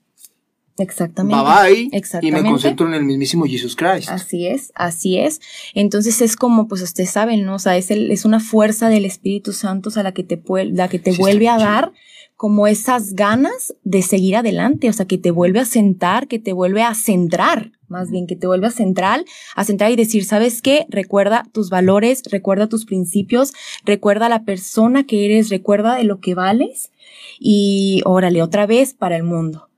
[0.79, 1.35] Exactamente.
[1.43, 2.49] bye bye y me Exactamente.
[2.49, 4.09] concentro en el mismísimo Jesus Christ.
[4.09, 5.41] Así es, así es.
[5.73, 7.55] Entonces es como, pues ustedes saben, ¿no?
[7.55, 10.39] O sea, es, el- es una fuerza del Espíritu Santo o sea, la que te,
[10.71, 11.67] la que te Sí, vuelve a chido.
[11.69, 11.93] dar
[12.37, 16.53] como esas ganas de seguir adelante, o sea, que te vuelve a sentar, que te
[16.53, 20.61] vuelve a centrar, más bien, que te vuelve a centrar, a centrar y decir, ¿sabes
[20.61, 20.85] qué?
[20.89, 23.53] Recuerda tus valores, recuerda tus principios,
[23.85, 26.91] recuerda la persona que eres, recuerda de lo que vales
[27.39, 29.69] y órale, otra vez para el mundo.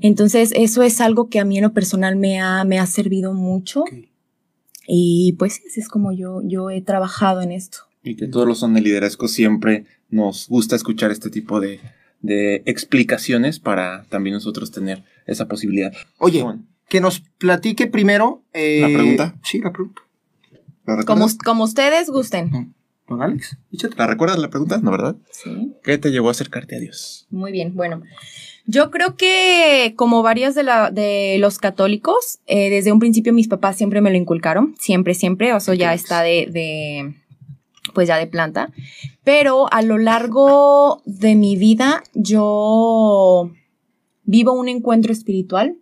[0.00, 3.34] Entonces, eso es algo que a mí en lo personal me ha, me ha servido
[3.34, 3.84] mucho.
[4.88, 7.78] Y pues así es como yo, yo he trabajado en esto.
[8.02, 11.80] Y que todos los son de liderazgo siempre nos gusta escuchar este tipo de,
[12.20, 15.92] de explicaciones para también nosotros tener esa posibilidad.
[16.18, 18.42] Oye, Bueno, que nos platique primero.
[18.52, 19.34] eh, ¿La pregunta?
[19.42, 20.02] Sí, la pregunta.
[20.86, 22.74] ¿La Como, como ustedes gusten.
[23.08, 23.94] Don Alex, échate.
[23.96, 24.78] ¿La recuerdas la pregunta?
[24.78, 25.16] ¿No, verdad?
[25.30, 25.72] Sí.
[25.84, 27.26] ¿Qué te llevó a acercarte a Dios?
[27.30, 28.02] Muy bien, bueno.
[28.66, 33.46] Yo creo que como varias de, la, de los católicos, eh, desde un principio mis
[33.46, 37.14] papás siempre me lo inculcaron, siempre, siempre, o sea, ya está de, de,
[37.96, 38.70] pues ya de planta.
[39.24, 43.50] Pero a lo largo de mi vida yo
[44.24, 45.78] vivo un encuentro espiritual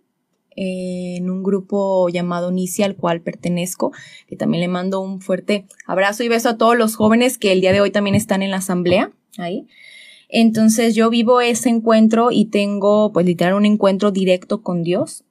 [0.55, 3.91] eh, en un grupo llamado Nicia, al cual pertenezco,
[4.27, 7.59] que también le mando un fuerte abrazo y beso a todos los jóvenes que el
[7.59, 9.67] día de hoy también están en la asamblea ahí.
[10.29, 15.25] Entonces yo vivo ese encuentro y tengo pues literal un encuentro directo con Dios.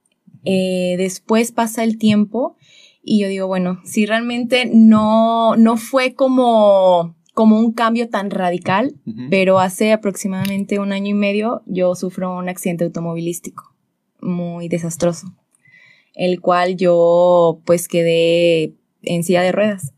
[0.44, 2.58] Eh, después pasa el tiempo
[3.04, 8.94] y yo digo, bueno, si realmente no, no fue como, como un cambio tan radical,
[9.28, 13.74] pero hace aproximadamente un año y medio yo sufro un accidente automovilístico
[14.20, 15.26] muy desastroso,
[16.14, 19.92] el cual yo pues quedé en silla de ruedas.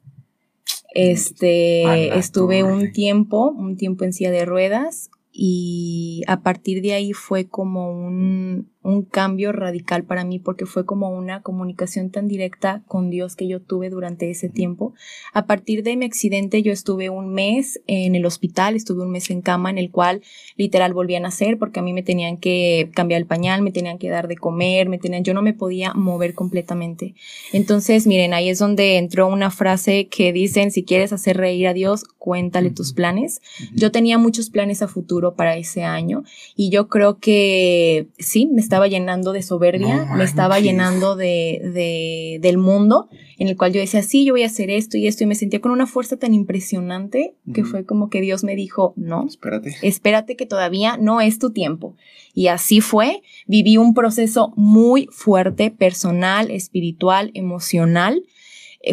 [0.93, 7.13] Este, estuve un tiempo, un tiempo en silla de ruedas y a partir de ahí
[7.13, 12.85] fue como un, un cambio radical para mí porque fue como una comunicación tan directa
[12.87, 14.95] con Dios que yo tuve durante ese tiempo.
[15.33, 19.29] A partir de mi accidente yo estuve un mes en el hospital, estuve un mes
[19.31, 20.23] en cama en el cual
[20.57, 23.99] literal volví a nacer porque a mí me tenían que cambiar el pañal, me tenían
[23.99, 27.15] que dar de comer, me tenían, yo no me podía mover completamente.
[27.53, 31.75] Entonces, miren, ahí es donde entró una frase que dicen, si quieres hacer reír a
[31.75, 33.41] Dios, cuéntale tus planes.
[33.75, 36.23] Yo tenía muchos planes a futuro para ese año
[36.55, 41.61] y yo creo que sí, me estaba estaba llenando de soberbia, me estaba llenando de,
[41.73, 43.09] de, del mundo,
[43.39, 45.35] en el cual yo decía, sí, yo voy a hacer esto y esto, y me
[45.35, 49.75] sentía con una fuerza tan impresionante que fue como que Dios me dijo, no, espérate.
[49.81, 51.97] Espérate que todavía no es tu tiempo.
[52.35, 58.23] Y así fue, viví un proceso muy fuerte, personal, espiritual, emocional,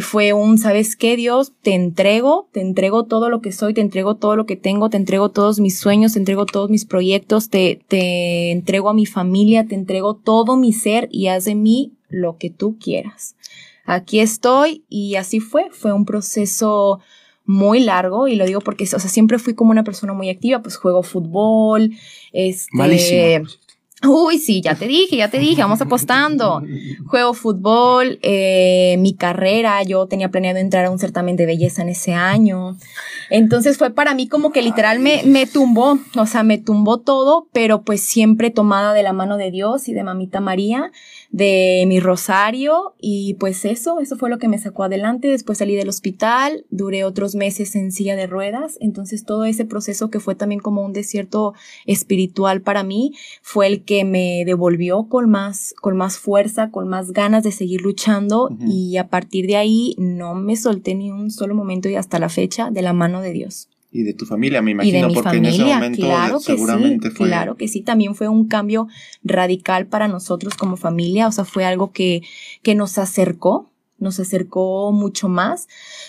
[0.02, 1.54] fue un, ¿sabes qué, Dios?
[1.62, 4.98] Te entrego, te entrego todo lo que soy, te entrego todo lo que tengo, te
[4.98, 9.66] entrego todos mis sueños, te entrego todos mis proyectos, te, te entrego a mi familia,
[9.68, 13.36] te entrego todo mi ser y haz de mí lo que tú quieras.
[13.86, 17.00] Aquí estoy y así fue, fue un proceso
[17.46, 20.62] muy largo y lo digo porque, o sea, siempre fui como una persona muy activa,
[20.62, 21.92] pues juego fútbol,
[22.32, 23.44] este,
[24.06, 26.62] Uy, sí, ya te dije, ya te dije, vamos apostando.
[27.06, 31.90] Juego fútbol, eh, mi carrera, yo tenía planeado entrar a un certamen de belleza en
[31.90, 32.78] ese año.
[33.30, 37.48] Entonces fue para mí como que literal me, me tumbó, o sea, me tumbó todo,
[37.54, 40.92] pero pues siempre tomada de la mano de Dios y de mamita María
[41.32, 45.30] de mi rosario y pues eso, eso fue lo que me sacó adelante.
[45.30, 50.10] Después salí del hospital, duré otros meses en silla de ruedas, entonces todo ese proceso
[50.10, 51.54] que fue también como un desierto
[51.86, 57.12] espiritual para mí fue el que me devolvió con más, con más fuerza, con más
[57.12, 61.54] ganas de seguir luchando y a partir de ahí no me solté ni un solo
[61.54, 64.72] momento y hasta la fecha de la mano de Dios y de tu familia, me
[64.72, 67.28] imagino, porque en ese momento claro que seguramente fue.
[67.28, 68.88] Claro que sí, también fue un cambio
[69.24, 72.24] radical para nosotros como familia, o sea, fue algo que,
[72.64, 75.68] que nos acercó, nos acercó mucho más.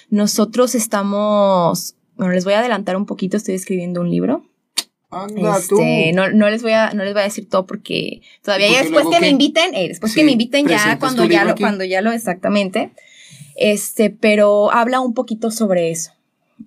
[0.09, 4.47] Nosotros estamos, bueno, les voy a adelantar un poquito, estoy escribiendo un libro.
[5.23, 5.79] Anda, tú.
[5.79, 9.07] Este, no, no, les voy a, no les voy a decir todo porque todavía después
[9.11, 12.13] que, me inviten, eh, después que me inviten ya cuando ya lo, cuando ya lo
[12.13, 12.93] exactamente.
[13.57, 16.11] Este, pero habla un poquito sobre eso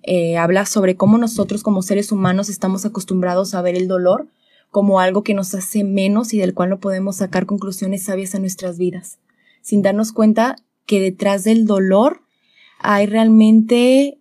[0.02, 4.28] eh, habla sobre cómo nosotros como seres humanos estamos acostumbrados a ver el dolor
[4.70, 8.38] como algo que nos hace menos y del cual no podemos sacar conclusiones sabias a
[8.38, 9.18] nuestras vidas,
[9.62, 12.20] sin darnos cuenta que detrás del dolor
[12.78, 14.18] hay realmente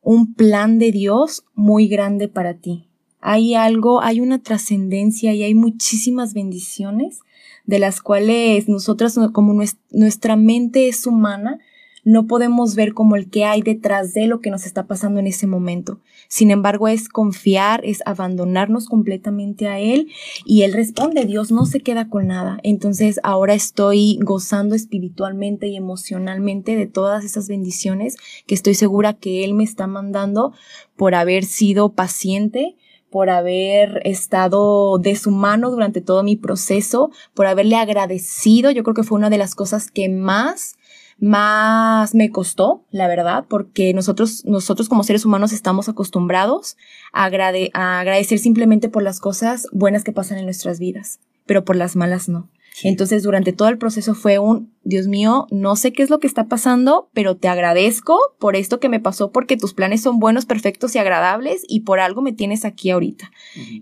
[0.00, 2.88] un plan de Dios muy grande para ti.
[3.22, 7.20] Hay algo, hay una trascendencia y hay muchísimas bendiciones
[7.64, 9.54] de las cuales nosotras, como
[9.90, 11.58] nuestra mente es humana,
[12.04, 15.28] no podemos ver como el que hay detrás de lo que nos está pasando en
[15.28, 16.00] ese momento.
[16.26, 20.08] Sin embargo, es confiar, es abandonarnos completamente a Él
[20.44, 22.58] y Él responde, Dios no se queda con nada.
[22.64, 29.44] Entonces ahora estoy gozando espiritualmente y emocionalmente de todas esas bendiciones que estoy segura que
[29.44, 30.52] Él me está mandando
[30.96, 32.76] por haber sido paciente,
[33.12, 38.72] por haber estado de su mano durante todo mi proceso, por haberle agradecido.
[38.72, 40.76] Yo creo que fue una de las cosas que más
[41.22, 46.76] más me costó, la verdad, porque nosotros, nosotros como seres humanos estamos acostumbrados
[47.12, 51.94] a, agradecer simplemente por las cosas buenas que pasan en nuestras vidas, pero por las
[51.94, 52.48] malas no.
[52.82, 56.26] Entonces, durante todo el proceso fue un, Dios mío, no sé qué es lo que
[56.26, 60.46] está pasando, pero te agradezco por esto que me pasó, porque tus planes son buenos,
[60.46, 63.30] perfectos y agradables, y por algo me tienes aquí ahorita.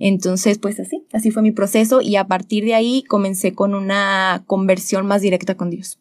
[0.01, 4.45] Entonces, pues así, así fue mi proceso, y a partir de ahí comencé con una
[4.47, 5.99] conversión más directa con Dios.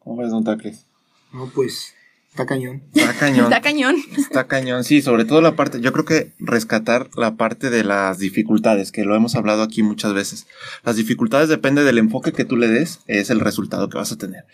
[0.00, 0.86] ¿Cómo ves, don Tacles?
[1.32, 1.95] No, pues
[2.36, 2.82] está cañón.
[2.94, 3.44] Está cañón.
[3.46, 3.96] está cañón.
[4.16, 8.18] Está cañón, sí, sobre todo la parte, yo creo que rescatar la parte de las
[8.18, 10.46] dificultades, que lo hemos hablado aquí muchas veces.
[10.84, 14.18] Las dificultades depende del enfoque que tú le des, es el resultado que vas a
[14.18, 14.44] tener.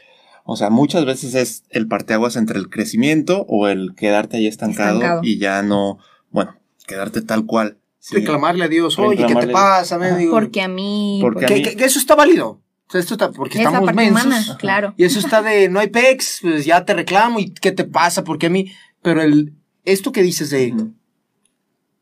[0.45, 5.21] O sea, muchas veces es el parteaguas entre el crecimiento o el quedarte ahí estancado,
[5.23, 5.99] y ya no,
[6.31, 7.79] bueno, quedarte tal cual.
[8.11, 9.99] Reclamarle a Dios, oye, ¿qué te pasa?
[10.31, 11.19] Porque a mí...
[11.21, 12.61] Porque eso está válido
[12.93, 14.25] sea, esto está porque Esa estamos parte mensos.
[14.25, 14.95] humana, claro.
[14.97, 18.23] Y eso está de no hay pex, pues ya te reclamo y qué te pasa,
[18.25, 18.71] porque a mí.
[19.03, 20.75] Pero el esto que dices de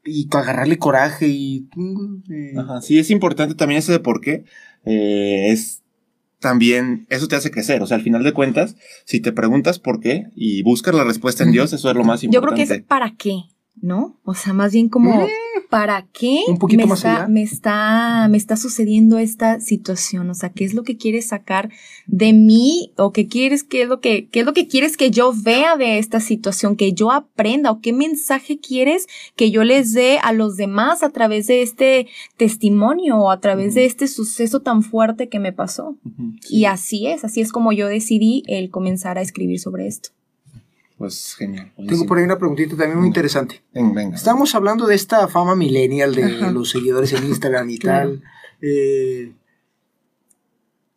[0.04, 1.68] y agarrarle coraje y
[2.30, 4.44] eh, Ajá, sí, es importante también eso de por qué.
[4.84, 5.82] eh, es
[6.38, 7.82] también, eso te hace crecer.
[7.82, 8.74] O sea, al final de cuentas,
[9.04, 12.22] si te preguntas por qué y buscas la respuesta en Dios, eso es lo más
[12.22, 12.66] Yo creo importante.
[12.66, 13.42] que es para qué,
[13.82, 14.18] ¿no?
[14.24, 15.28] O sea, más bien como
[15.70, 17.28] para qué Un poquito me, más está, allá.
[17.28, 21.70] me está me está sucediendo esta situación, o sea, qué es lo que quieres sacar
[22.06, 25.10] de mí o qué quieres qué es lo que qué es lo que quieres que
[25.10, 29.06] yo vea de esta situación, que yo aprenda o qué mensaje quieres
[29.36, 33.74] que yo les dé a los demás a través de este testimonio o a través
[33.74, 35.96] de este suceso tan fuerte que me pasó.
[36.42, 36.56] Sí.
[36.58, 40.10] Y así es, así es como yo decidí el comenzar a escribir sobre esto.
[41.00, 41.72] Pues genial.
[41.88, 43.62] tengo por ahí una preguntita también muy interesante.
[43.72, 44.16] Venga, venga.
[44.16, 46.50] Estamos hablando de esta fama millennial de Ajá.
[46.50, 48.22] los seguidores en Instagram y tal.
[48.60, 49.32] Eh,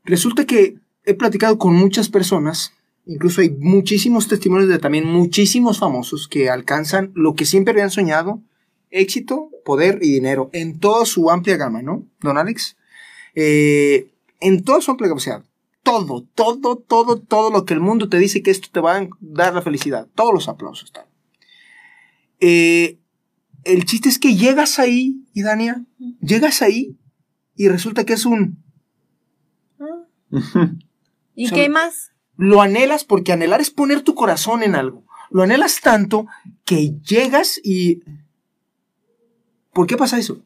[0.03, 2.73] resulta que he platicado con muchas personas,
[3.05, 8.41] incluso hay muchísimos testimonios de también muchísimos famosos que alcanzan lo que siempre habían soñado,
[8.89, 12.75] éxito, poder y dinero, en toda su amplia gama, ¿no, don Alex?
[13.35, 14.09] Eh,
[14.41, 15.43] en toda su amplia gama, o sea,
[15.83, 19.07] todo, todo, todo, todo lo que el mundo te dice que esto te va a
[19.19, 21.05] dar la felicidad, todos los aplausos están.
[22.39, 22.99] Eh,
[23.63, 25.85] el chiste es que llegas ahí, y Dania,
[26.21, 26.97] llegas ahí
[27.55, 28.63] y resulta que es un...
[30.31, 30.77] Ujú.
[31.35, 32.11] ¿Y qué más?
[32.35, 35.05] Lo anhelas porque anhelar es poner tu corazón en algo.
[35.29, 36.27] Lo anhelas tanto
[36.65, 38.01] que llegas y...
[39.73, 40.43] ¿Por qué pasa eso?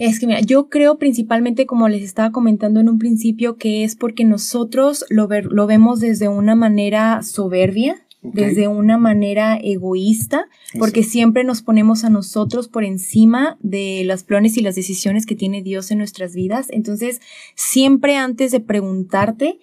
[0.00, 3.96] Es que mira, yo creo principalmente, como les estaba comentando en un principio, que es
[3.96, 10.46] porque nosotros lo, ver- lo vemos desde una manera soberbia, desde una manera egoísta,
[10.78, 15.36] porque siempre nos ponemos a nosotros por encima de los planes y las decisiones que
[15.36, 16.68] tiene Dios en nuestras vidas.
[16.70, 17.20] Entonces,
[17.54, 19.58] siempre antes de preguntarte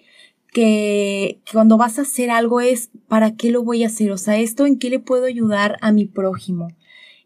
[0.52, 4.10] que, que cuando vas a hacer algo es, ¿para qué lo voy a hacer?
[4.12, 6.68] O sea, ¿esto en qué le puedo ayudar a mi prójimo?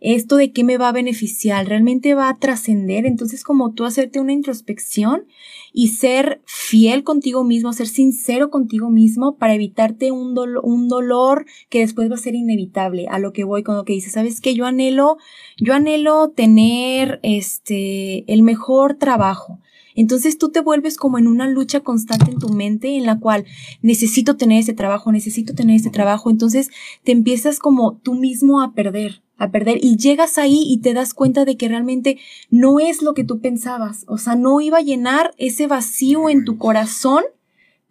[0.05, 1.69] ¿Esto de qué me va a beneficiar?
[1.69, 3.07] ¿Realmente va a trascender?
[3.07, 5.27] Entonces, como tú hacerte una introspección
[5.73, 11.47] y ser fiel contigo mismo, ser sincero contigo mismo para evitarte un, dolo- un dolor
[11.71, 13.07] que después va a ser inevitable.
[13.11, 14.55] A lo que voy con lo que dices, ¿sabes qué?
[14.55, 15.19] Yo anhelo,
[15.57, 19.61] yo anhelo tener este, el mejor trabajo.
[19.95, 23.45] Entonces tú te vuelves como en una lucha constante en tu mente en la cual
[23.83, 26.31] necesito tener ese trabajo, necesito tener ese trabajo.
[26.31, 26.71] Entonces
[27.05, 31.15] te empiezas como tú mismo a perder, a perder y llegas ahí y te das
[31.15, 32.19] cuenta de que realmente
[32.51, 34.05] no es lo que tú pensabas.
[34.07, 37.25] O sea, no iba a llenar ese vacío en tu corazón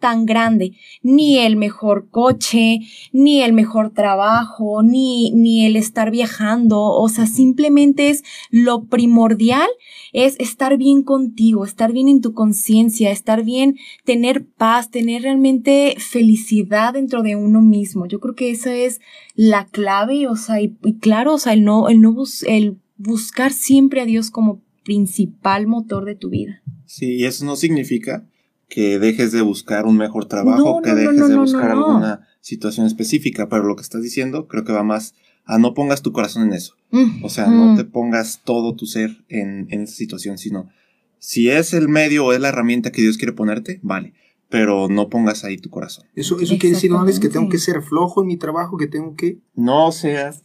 [0.02, 2.80] tan grande, ni el mejor coche,
[3.12, 9.68] ni el mejor trabajo, ni, ni el estar viajando, o sea, simplemente es lo primordial
[10.12, 15.94] es estar bien contigo, estar bien en tu conciencia, estar bien, tener paz, tener realmente
[15.98, 18.06] felicidad dentro de uno mismo.
[18.06, 19.00] Yo creo que esa es
[19.34, 22.14] la clave, o sea, y, claro, o sea, el no, el no
[22.46, 26.62] el buscar siempre a Dios como principal motor de tu vida.
[26.84, 28.28] Sí, y eso no significa
[28.74, 31.86] que dejes de buscar un mejor trabajo, No, que no, dejes no, de buscar no.
[31.86, 36.00] alguna situación específica, pero lo que estás diciendo creo que va más a no pongas
[36.00, 36.74] tu corazón en eso.
[37.22, 37.76] O sea, no Mm.
[37.76, 40.70] te pongas todo tu ser en, en esa situación, sino
[41.18, 44.14] si es el medio o es la herramienta que Dios quiere ponerte, vale,
[44.48, 46.06] pero no pongas ahí tu corazón.
[46.16, 48.86] Eso, eso quiere decir, ¿no, Alex, que tengo que ser flojo en mi trabajo, que
[48.86, 49.38] tengo que...
[49.54, 50.44] No seas...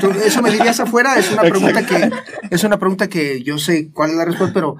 [0.00, 2.10] Tú- Eso me dirías afuera, es una pregunta que
[2.50, 4.76] es una pregunta que yo sé cuál es la respuesta, pero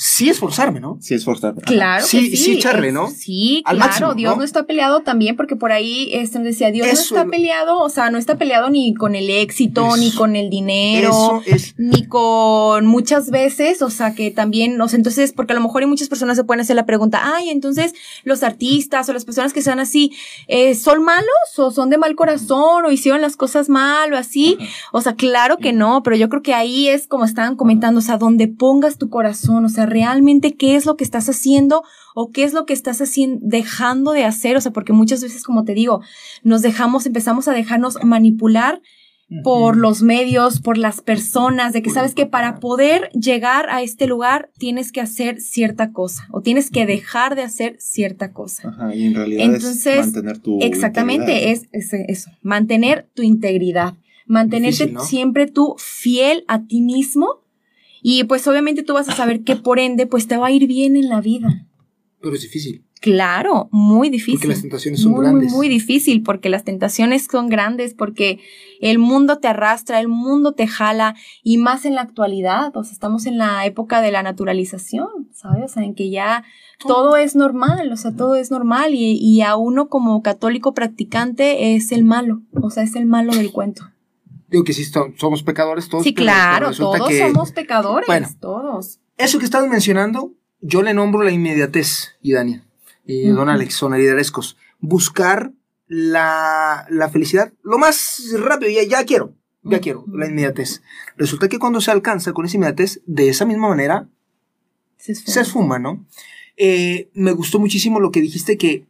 [0.00, 0.96] sí esforzarme, ¿no?
[1.00, 1.60] Sí, esforzarte.
[1.64, 1.72] Ajá.
[1.74, 2.44] Claro Sí, que sí.
[2.44, 3.10] sí echarle, ¿no?
[3.10, 3.90] Sí, Al claro.
[3.90, 4.38] máximo, Dios ¿no?
[4.38, 4.44] ¿no?
[4.44, 8.08] está peleado también porque por ahí este, decía, Dios Eso no está peleado, o sea,
[8.10, 12.86] no está peleado ni con el éxito, ni con el dinero, Eso es ni con
[12.86, 16.08] muchas veces, o sea, que también, o sea, entonces, porque a lo mejor hay muchas
[16.08, 19.80] personas se pueden hacer la pregunta, ay, entonces los artistas o las personas que sean
[19.80, 20.12] así,
[20.46, 24.58] eh, ¿son malos o son de mal corazón o hicieron las cosas mal o así?
[24.60, 24.68] Ajá.
[24.92, 28.02] O sea, claro que no, pero yo creo que ahí es como estaban comentando, o
[28.02, 31.82] sea, donde pongas tu corazón, o sea, realmente qué es lo que estás haciendo
[32.14, 35.44] o qué es lo que estás haciendo, dejando de hacer, o sea, porque muchas veces,
[35.44, 36.00] como te digo,
[36.42, 38.80] nos dejamos, empezamos a dejarnos manipular
[39.44, 44.06] por los medios, por las personas, de que sabes que para poder llegar a este
[44.06, 48.70] lugar tienes que hacer cierta cosa o tienes que dejar de hacer cierta cosa.
[48.70, 53.94] Ajá, y en realidad Entonces, es mantener tu Exactamente, es, es eso, mantener tu integridad,
[54.26, 55.04] mantenerte Difícil, ¿no?
[55.04, 57.42] siempre tú fiel a ti mismo
[58.02, 60.66] y pues obviamente tú vas a saber que por ende pues te va a ir
[60.66, 61.66] bien en la vida.
[62.20, 62.84] pero es difícil.
[63.00, 64.38] Claro, muy difícil.
[64.40, 65.50] Porque las tentaciones son muy, grandes.
[65.50, 68.40] Muy, muy difícil, porque las tentaciones son grandes, porque
[68.80, 72.92] el mundo te arrastra, el mundo te jala, y más en la actualidad, o sea,
[72.92, 75.64] estamos en la época de la naturalización, ¿sabes?
[75.64, 76.44] O sea, en que ya
[76.86, 81.76] todo es normal, o sea, todo es normal, y, y a uno como católico practicante
[81.76, 83.84] es el malo, o sea, es el malo del cuento.
[84.48, 86.04] Digo que sí, so- somos pecadores todos.
[86.04, 88.28] Sí, claro, todos que somos pecadores, Bueno.
[88.40, 88.98] todos.
[89.16, 92.64] Eso que estabas mencionando, yo le nombro la inmediatez, y Dania,
[93.04, 93.36] y Ujú.
[93.38, 94.56] don Alex, sonaridarescos.
[94.80, 95.52] Buscar
[95.86, 100.82] la, la felicidad lo más rápido, ya, ya quiero, ya quiero, la inmediatez.
[101.16, 104.08] Resulta que cuando se alcanza con esa inmediatez, de esa misma manera,
[104.96, 105.32] Se esfuma.
[105.34, 106.06] se esfuma, ¿no?
[106.56, 108.86] Eh, me gustó muchísimo lo que dijiste que,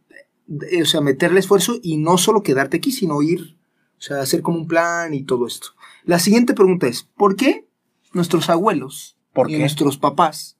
[0.71, 3.57] eh, o sea, meterle esfuerzo y no solo quedarte aquí, sino ir,
[3.99, 5.67] o sea, hacer como un plan y todo esto.
[6.05, 7.67] La siguiente pregunta es, ¿por qué
[8.13, 9.59] nuestros abuelos ¿Por y qué?
[9.59, 10.57] nuestros papás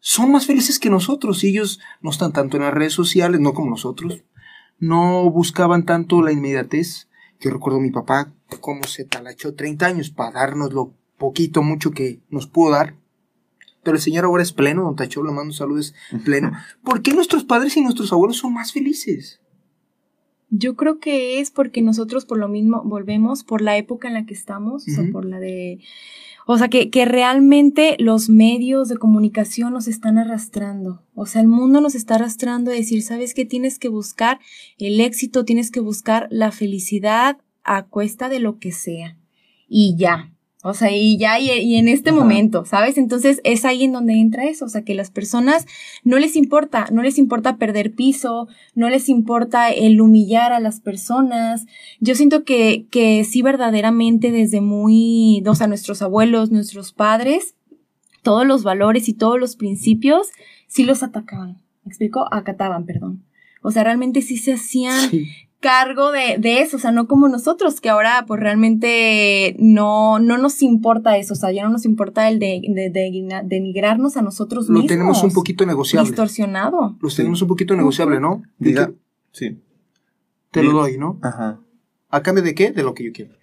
[0.00, 1.44] son más felices que nosotros?
[1.44, 4.24] Y ellos no están tanto en las redes sociales, no como nosotros.
[4.78, 7.08] No buscaban tanto la inmediatez.
[7.38, 11.90] Yo recuerdo a mi papá cómo se talachó 30 años para darnos lo poquito, mucho
[11.90, 12.96] que nos pudo dar.
[13.82, 16.52] Pero el Señor ahora es pleno, don Tacho, le mando saludos pleno.
[16.82, 19.40] ¿Por qué nuestros padres y nuestros abuelos son más felices?
[20.50, 24.24] Yo creo que es porque nosotros por lo mismo volvemos por la época en la
[24.24, 25.80] que estamos, o sea, por la de...
[26.46, 31.02] O sea, que, que realmente los medios de comunicación nos están arrastrando.
[31.14, 33.44] O sea, el mundo nos está arrastrando a decir, ¿sabes qué?
[33.44, 34.40] Tienes que buscar
[34.78, 39.18] el éxito, tienes que buscar la felicidad a cuesta de lo que sea.
[39.68, 40.32] Y ya.
[40.64, 42.18] O sea, y ya, y, y en este Ajá.
[42.18, 42.98] momento, ¿sabes?
[42.98, 44.64] Entonces es ahí en donde entra eso.
[44.64, 45.66] O sea, que las personas
[46.02, 50.80] no les importa, no les importa perder piso, no les importa el humillar a las
[50.80, 51.66] personas.
[52.00, 57.54] Yo siento que, que sí verdaderamente desde muy, o sea, nuestros abuelos, nuestros padres,
[58.22, 60.28] todos los valores y todos los principios,
[60.66, 61.58] sí los atacaban.
[61.84, 62.26] ¿Me explico?
[62.32, 63.22] Acataban, perdón.
[63.62, 65.28] O sea, realmente sí se hacían Sí.
[65.60, 70.38] Cargo de, de eso, o sea, no como nosotros, que ahora pues realmente no, no
[70.38, 74.22] nos importa eso, o sea, ya no nos importa el de, de, de- denigrarnos a
[74.22, 74.88] nosotros Lo mismos.
[74.88, 76.08] tenemos un poquito negociable.
[76.08, 76.96] distorsionado.
[77.00, 78.42] Los tenemos un poquito negociable, ¿no?
[78.58, 78.92] Diga,
[79.32, 79.60] sí.
[80.50, 81.18] Te lo doy, ¿no?
[81.22, 81.60] Ajá.
[82.10, 82.70] ¿A cambio de qué?
[82.70, 83.34] De lo que yo quiero.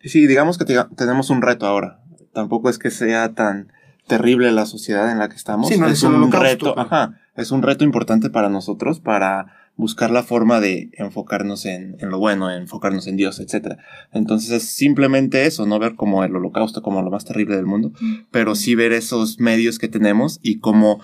[0.00, 2.00] Sí, digamos que te- tenemos un reto ahora.
[2.32, 3.72] Tampoco es que sea tan
[4.06, 5.68] terrible la sociedad en la que estamos.
[5.68, 10.10] Sí, no es es un reto, ajá, es un reto importante para nosotros para buscar
[10.10, 13.78] la forma de enfocarnos en, en lo bueno, enfocarnos en Dios, etc.
[14.12, 17.92] Entonces es simplemente eso, no ver como el holocausto como lo más terrible del mundo,
[18.30, 21.00] pero sí ver esos medios que tenemos y cómo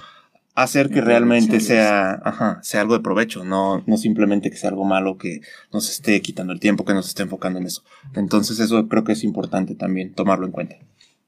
[0.55, 4.85] hacer que realmente sea, ajá, sea algo de provecho, no, no simplemente que sea algo
[4.85, 5.41] malo que
[5.73, 7.85] nos esté quitando el tiempo, que nos esté enfocando en eso.
[8.15, 10.77] Entonces eso creo que es importante también tomarlo en cuenta.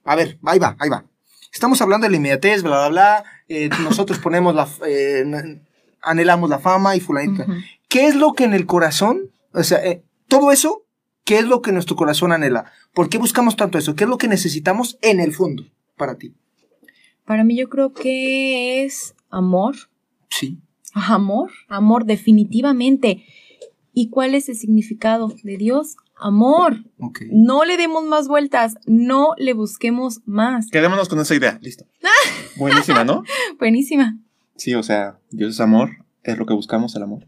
[0.05, 1.05] A ver, ahí va, ahí va.
[1.53, 3.25] Estamos hablando de la inmediatez, bla, bla, bla.
[3.49, 4.69] eh, nosotros ponemos la.
[4.87, 5.61] eh,
[6.03, 7.45] anhelamos la fama y fulanita.
[7.45, 7.53] Ujú.
[7.89, 10.85] ¿Qué es lo que en el corazón, o sea, eh, todo eso,
[11.25, 12.71] qué es lo que nuestro corazón anhela?
[12.95, 13.95] ¿Por qué buscamos tanto eso?
[13.95, 15.65] ¿Qué es lo que necesitamos en el fondo
[15.97, 16.35] para ti?
[17.25, 19.77] Para mí yo creo que es amor,
[20.31, 20.59] Sí.
[20.95, 23.25] amor, amor definitivamente.
[23.93, 25.97] ¿Y cuál es el significado de Dios?
[26.17, 26.85] Amor.
[27.31, 30.69] No le demos más vueltas, no le busquemos más.
[30.71, 31.87] Quedémonos con esa idea, listo.
[32.57, 33.25] Buenísima, ¿no?
[33.59, 34.19] Buenísima.
[34.61, 37.27] Sí, o sea, Dios es amor, es lo que buscamos, el amor.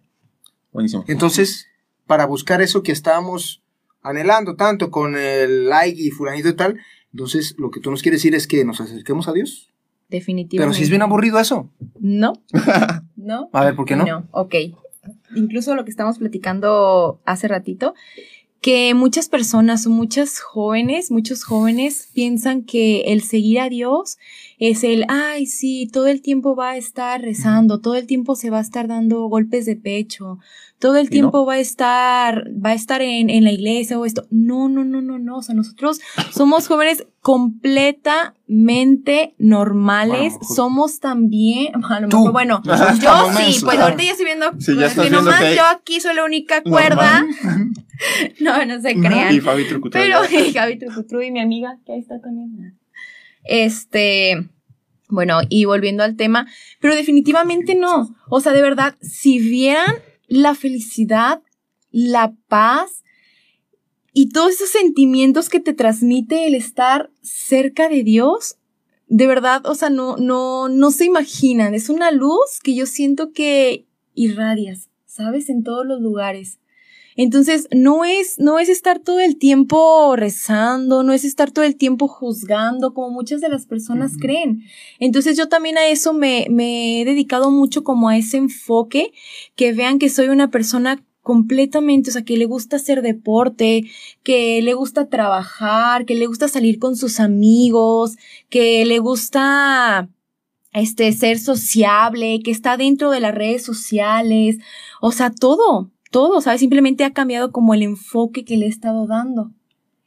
[0.71, 1.03] Buenísimo.
[1.09, 1.67] Entonces,
[2.07, 3.63] para buscar eso que estábamos
[4.03, 6.79] anhelando tanto con el like y fulanito y tal,
[7.11, 9.73] entonces lo que tú nos quieres decir es que nos acerquemos a Dios.
[10.11, 10.59] Definitivamente.
[10.59, 11.71] Pero si es bien aburrido eso.
[11.99, 12.35] No.
[13.17, 13.51] No.
[13.53, 14.05] A ver, ¿por qué no?
[14.05, 14.57] No, ok.
[15.37, 17.95] Incluso lo que estamos platicando hace ratito,
[18.61, 24.19] que muchas personas o muchas jóvenes, muchos jóvenes piensan que el seguir a Dios
[24.71, 28.49] es el, ay, sí, todo el tiempo va a estar rezando, todo el tiempo se
[28.49, 30.39] va a estar dando golpes de pecho,
[30.79, 34.07] todo el ¿Y tiempo va a estar, va a estar en, en la iglesia o
[34.07, 34.29] esto.
[34.31, 35.39] No, no, no, no, no.
[35.39, 40.35] O sea, nosotros somos jóvenes completamente normales.
[40.55, 44.95] Somos también, a lo mejor, bueno, yo sí, pues ahorita ya estoy viendo Sí, ya
[44.95, 47.27] que viendo nomás que yo aquí soy la única cuerda.
[48.41, 49.33] No, no se crean.
[49.33, 50.01] Y Fabi Trucutru.
[50.01, 52.77] Pero y Gaby Trucutru y mi amiga, que ahí está también.
[53.45, 54.49] Este,
[55.09, 56.47] bueno, y volviendo al tema,
[56.81, 58.15] pero definitivamente no.
[58.29, 61.43] O sea, de verdad, si vieran la felicidad,
[61.91, 63.03] la paz
[64.15, 68.57] y todos esos sentimientos que te transmite el estar cerca de Dios,
[69.07, 71.75] de verdad, o sea, no, no, no se imaginan.
[71.75, 75.51] Es una luz que yo siento que irradias, ¿sabes?
[75.51, 76.59] En todos los lugares.
[77.17, 81.77] Entonces, no es, no es estar todo el tiempo rezando, no es estar todo el
[81.77, 84.65] tiempo juzgando, como muchas de las personas creen.
[84.99, 89.13] Entonces, yo también a eso me, me he dedicado mucho como a ese enfoque,
[89.57, 93.85] que vean que soy una persona completamente, o sea, que le gusta hacer deporte,
[94.23, 98.17] que le gusta trabajar, que le gusta salir con sus amigos,
[98.51, 100.09] que le gusta
[100.73, 104.59] este ser sociable, que está dentro de las redes sociales,
[105.01, 106.61] o sea, todo, todo, ¿sabes?
[106.61, 109.51] Simplemente ha cambiado como el enfoque que le he estado dando.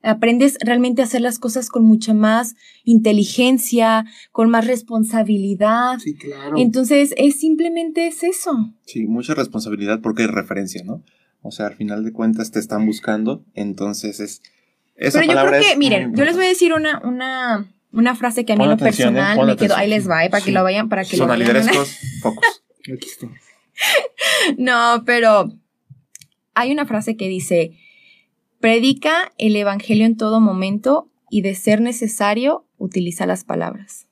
[0.01, 5.97] Aprendes realmente a hacer las cosas con mucha más inteligencia, con más responsabilidad.
[5.97, 6.57] Sí, claro.
[6.57, 8.71] Entonces, es simplemente es eso.
[8.85, 11.03] Sí, mucha responsabilidad porque hay referencia, ¿no?
[11.41, 14.41] O sea, al final de cuentas te están buscando, entonces es...
[14.95, 17.67] Esa Pero yo palabra creo que, es miren, yo les voy a decir una, una,
[17.91, 19.19] una frase que a mí en lo atención, ¿eh?
[19.19, 19.75] personal me quedó.
[19.75, 20.29] Ahí les va, ¿eh?
[20.29, 21.47] para que lo vayan, para que lo vayan.
[21.47, 22.63] Sonaliderescos, focus.
[22.93, 23.27] Aquí está.
[24.57, 25.51] No, pero
[26.55, 27.77] hay una frase que dice,
[28.59, 34.07] predica el evangelio en todo momento y de ser necesario, utiliza las palabras.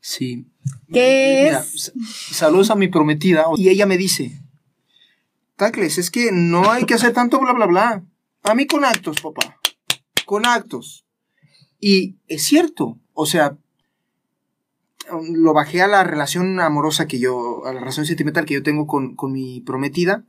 [0.00, 0.46] Sí.
[0.92, 1.84] ¿Qué Mira, es?
[1.84, 1.92] sa-
[2.34, 3.44] Saludos a mi prometida.
[3.56, 4.40] Y ella me dice,
[5.56, 8.04] Tacles, es que no hay que hacer tanto bla, bla, bla.
[8.44, 9.58] A mí con actos, papá.
[10.24, 11.04] Con actos.
[11.78, 12.98] Y es cierto.
[13.12, 13.58] O sea,
[15.12, 18.62] um, lo bajé a la relación amorosa que yo, a la relación sentimental que yo
[18.62, 20.24] tengo con, con mi prometida.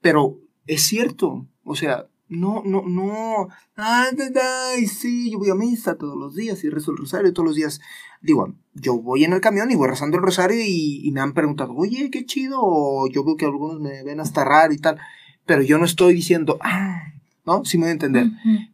[0.00, 1.46] Pero es cierto.
[1.64, 3.48] O sea, no, no, no.
[3.74, 4.32] Ay, ay,
[4.76, 7.56] ay, sí, yo voy a misa todos los días y rezo el rosario todos los
[7.56, 7.80] días.
[8.22, 11.34] Digo, yo voy en el camión y voy rezando el rosario y, y me han
[11.34, 14.98] preguntado, oye, qué chido, o yo veo que algunos me ven hasta raro y tal,
[15.44, 17.02] pero yo no estoy diciendo, ah,
[17.44, 17.64] ¿no?
[17.64, 18.26] Sí me voy a entender.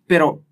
[0.07, 0.45] Pero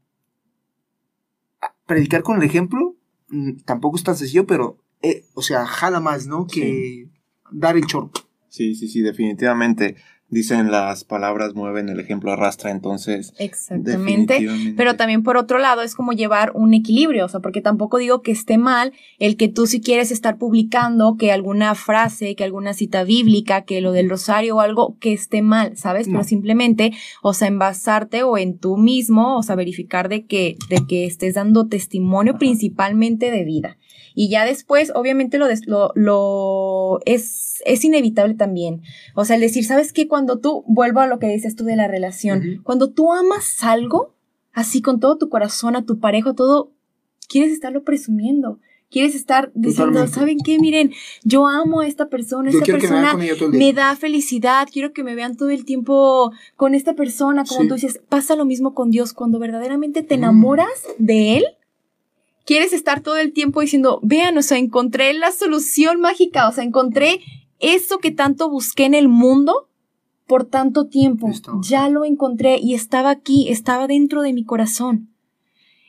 [1.61, 2.97] ah, predicar con el ejemplo
[3.29, 6.47] mm, tampoco es tan sencillo, pero, eh, o sea, jala más, ¿no?
[6.47, 7.11] Que
[7.51, 8.11] dar el chorro.
[8.49, 9.97] Sí, sí, sí, definitivamente.
[10.35, 13.33] Dicen las palabras mueven, el ejemplo arrastra, entonces.
[13.39, 14.45] Exactamente.
[14.77, 18.21] Pero también por otro lado es como llevar un equilibrio, o sea, porque tampoco digo
[18.21, 22.75] que esté mal el que tú si quieres estar publicando que alguna frase, que alguna
[22.75, 26.09] cita bíblica, que lo del rosario o algo que esté mal, ¿sabes?
[26.09, 26.15] No.
[26.15, 30.57] Pero simplemente, o sea, en basarte o en tú mismo, o sea, verificar de que,
[30.69, 33.79] de que estés dando testimonio principalmente de vida.
[34.15, 38.83] Y ya después, obviamente, lo, des- lo, lo es, es inevitable también.
[39.15, 40.07] O sea, el decir, ¿sabes qué?
[40.09, 44.15] Cuando tú, vuelvo a lo que dices tú de la relación, cuando tú amas algo,
[44.53, 46.71] así con todo tu corazón, a tu pareja, todo,
[47.29, 48.61] quieres estarlo presumiendo.
[48.91, 50.15] Quieres estar diciendo, Totalmente.
[50.21, 50.59] ¿saben qué?
[50.61, 50.93] Miren,
[51.25, 53.17] yo amo a esta persona, Yo esta me persona
[53.51, 57.67] me da felicidad, quiero que me vean todo el tiempo con esta persona, como Sí.
[57.69, 60.19] tú dices, pasa lo mismo con Dios, cuando verdaderamente te Mm.
[60.21, 61.45] enamoras de Él,
[62.45, 66.65] quieres estar todo el tiempo diciendo, vean, o sea, encontré la solución mágica, o sea,
[66.65, 67.21] encontré
[67.61, 69.69] eso que tanto busqué en el mundo
[70.27, 71.29] por tanto tiempo,
[71.63, 75.11] ya lo encontré y estaba aquí, estaba dentro de mi corazón.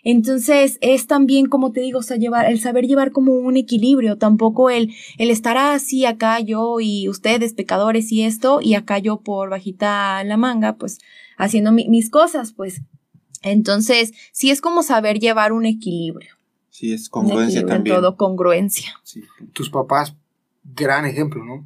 [0.03, 4.17] Entonces es también, como te digo, o sea, llevar, el saber llevar como un equilibrio,
[4.17, 9.17] tampoco el, el estar así acá yo y ustedes pecadores y esto, y acá yo
[9.21, 10.99] por bajita la manga, pues
[11.37, 12.81] haciendo mi- mis cosas, pues.
[13.41, 16.34] Entonces, sí es como saber llevar un equilibrio.
[16.75, 17.95] Sí, es congruencia también.
[17.95, 18.99] todo, congruencia.
[19.01, 19.23] Sí.
[19.53, 20.13] Tus papás,
[20.61, 21.65] gran ejemplo, ¿no?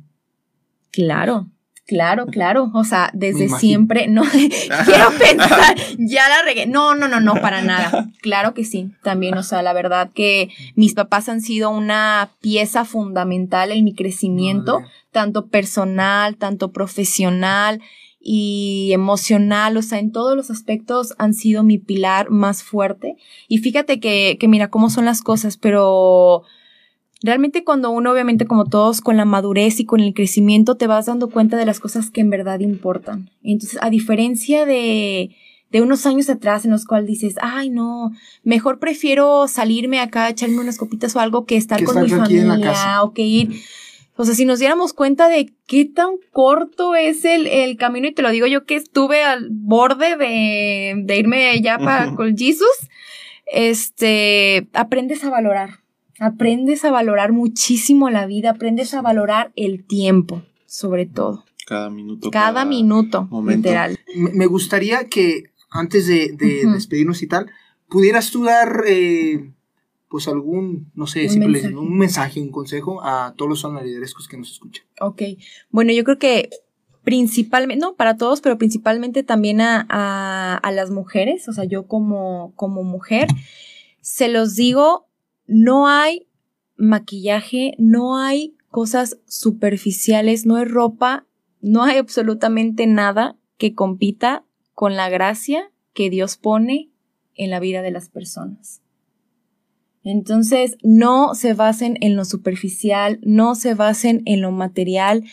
[0.92, 1.48] Claro,
[1.88, 2.70] claro, claro.
[2.76, 6.68] O sea, desde siempre, no, quiero pensar, ya la regué.
[6.68, 8.12] No, no, no, no, para nada.
[8.22, 12.86] Claro que sí, también, o sea, la verdad que mis papás han sido una pieza
[12.86, 14.94] fundamental en mi crecimiento, Madre.
[15.12, 17.82] tanto personal, tanto profesional
[18.20, 23.16] y emocional, o sea, en todos los aspectos han sido mi pilar más fuerte.
[23.48, 26.44] Y fíjate que, que mira cómo son las cosas, pero
[27.24, 31.06] realmente cuando uno, obviamente como todos, con la madurez y con el crecimiento, te vas
[31.06, 33.30] dando cuenta de las cosas que en verdad importan.
[33.42, 35.36] Entonces, a diferencia de,
[35.72, 38.12] de unos años atrás en los cuales dices, ay no,
[38.44, 43.04] mejor prefiero salirme acá, echarme unas copitas o algo que estar Que con mi familia
[43.04, 43.62] o que ir.
[44.22, 48.14] O sea, si nos diéramos cuenta de qué tan corto es el, el camino, y
[48.14, 52.68] te lo digo yo que estuve al borde de, de irme ya para con Jesus,
[53.46, 55.80] este, aprendes a valorar.
[56.20, 61.46] Aprendes a valorar muchísimo la vida, aprendes a valorar el tiempo, sobre todo.
[61.66, 62.30] Cada minuto.
[62.30, 63.70] Cada minuto, momento.
[63.70, 64.00] literal.
[64.16, 66.36] Me gustaría que antes de,
[66.74, 67.50] despedirnos y tal,
[67.88, 69.54] pudieras tú dar, eh,
[70.10, 71.76] pues algún, no sé, Un simple- mensaje.
[71.76, 74.84] un mensaje, un consejo a todos los sonaliderescos que nos escuchan.
[75.00, 75.22] Ok.
[75.70, 76.50] Bueno, yo creo que
[77.04, 81.88] principalmente, no, para todos, pero principalmente también a, a, a las mujeres, o sea, yo
[81.88, 83.28] como, como mujer,
[84.02, 85.08] se los digo,
[85.48, 86.28] no hay
[86.76, 91.26] maquillaje, no hay cosas superficiales, no hay ropa,
[91.62, 94.44] no hay absolutamente nada que compita
[94.74, 96.90] con la gracia que Dios pone
[97.36, 98.82] en la vida de las personas.
[100.10, 105.24] Entonces, no se basen en lo superficial, no se basen en lo material,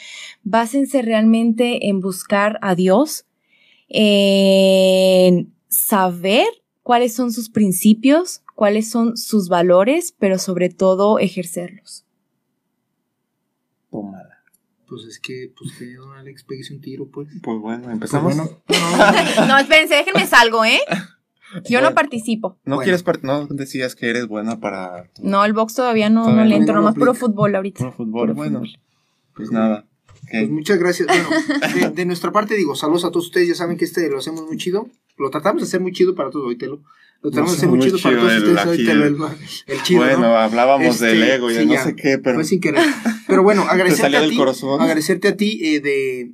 [0.42, 3.24] básense realmente en buscar a Dios,
[3.88, 6.46] en saber
[6.82, 12.04] cuáles son sus principios, cuáles son sus valores, pero sobre todo ejercerlos.
[13.90, 14.42] Tómala.
[14.86, 17.28] Pues es que, pues que don Alex pegue un tiro, pues.
[17.42, 18.34] Pues bueno, empezamos.
[18.66, 20.80] Pues bueno, no, espérense, déjenme salgo, ¿eh?
[21.54, 21.88] Yo Bueno.
[21.90, 22.58] no participo.
[22.64, 22.82] No Bueno.
[22.84, 26.42] quieres part- no decías que eres buena para tu- No, el box todavía no, Todavía
[26.44, 27.26] no le entro, no nomás puro aplica.
[27.26, 27.78] fútbol ahorita.
[27.78, 28.20] puro fútbol.
[28.28, 28.78] Puro bueno, fútbol.
[29.34, 29.86] pues nada.
[30.24, 30.28] Ok.
[30.32, 31.08] Pues muchas gracias.
[31.08, 31.28] Bueno,
[31.90, 33.48] de, de nuestra parte, digo, saludos a todos ustedes.
[33.48, 34.88] Ya saben que este lo hacemos muy chido.
[35.18, 36.80] Lo tratamos de hacer muy chido para todos, oítelo.
[37.22, 39.04] Lo tratamos de hacer muy muy chido para todos el ustedes, oítelo.
[39.06, 39.16] el-
[39.68, 40.00] El, chido.
[40.02, 40.36] bueno, ¿no?
[40.36, 41.84] hablábamos Este, del ego y sí, no ya.
[41.84, 42.82] sé qué, pero Fue sin querer.
[43.26, 44.36] Pero bueno, agradecerte salió a del ti.
[44.36, 44.80] corazón.
[44.80, 46.32] Agradecerte a ti eh, de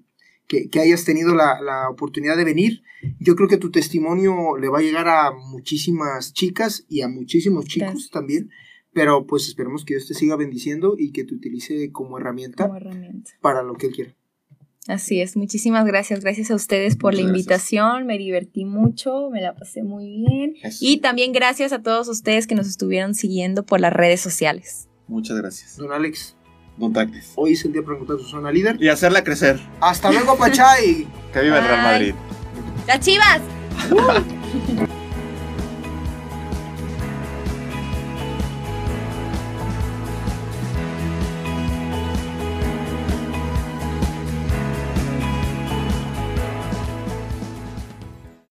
[0.49, 2.82] que, que hayas tenido la, la oportunidad de venir.
[3.18, 7.64] Yo creo que tu testimonio le va a llegar a muchísimas chicas y a muchísimos
[7.66, 8.11] chicos Gracias.
[8.11, 8.51] también.
[8.93, 12.76] Pero pues esperemos que Dios te siga bendiciendo y que te utilice como herramienta Como
[12.76, 13.30] herramienta.
[13.40, 14.14] para lo que Él quiera.
[14.88, 16.20] Así es, muchísimas gracias.
[16.20, 17.38] Gracias a ustedes por Muchas la gracias.
[17.47, 20.55] invitación, me divertí mucho, me la pasé muy bien.
[20.62, 20.78] Eso.
[20.80, 24.88] Y también gracias a todos ustedes que nos estuvieron siguiendo por las redes sociales.
[25.07, 25.76] muchas gracias.
[25.76, 26.36] Don Alex,
[26.83, 27.33] Don Tactis.
[27.37, 28.76] hoy es el día para encontrar su zona líder.
[28.83, 29.61] Y hacerla crecer.
[29.80, 31.07] Hasta luego, Pachay.
[31.33, 31.83] Que viva el Real.
[31.83, 32.14] Madrid.
[32.87, 33.41] ¡Las chivas!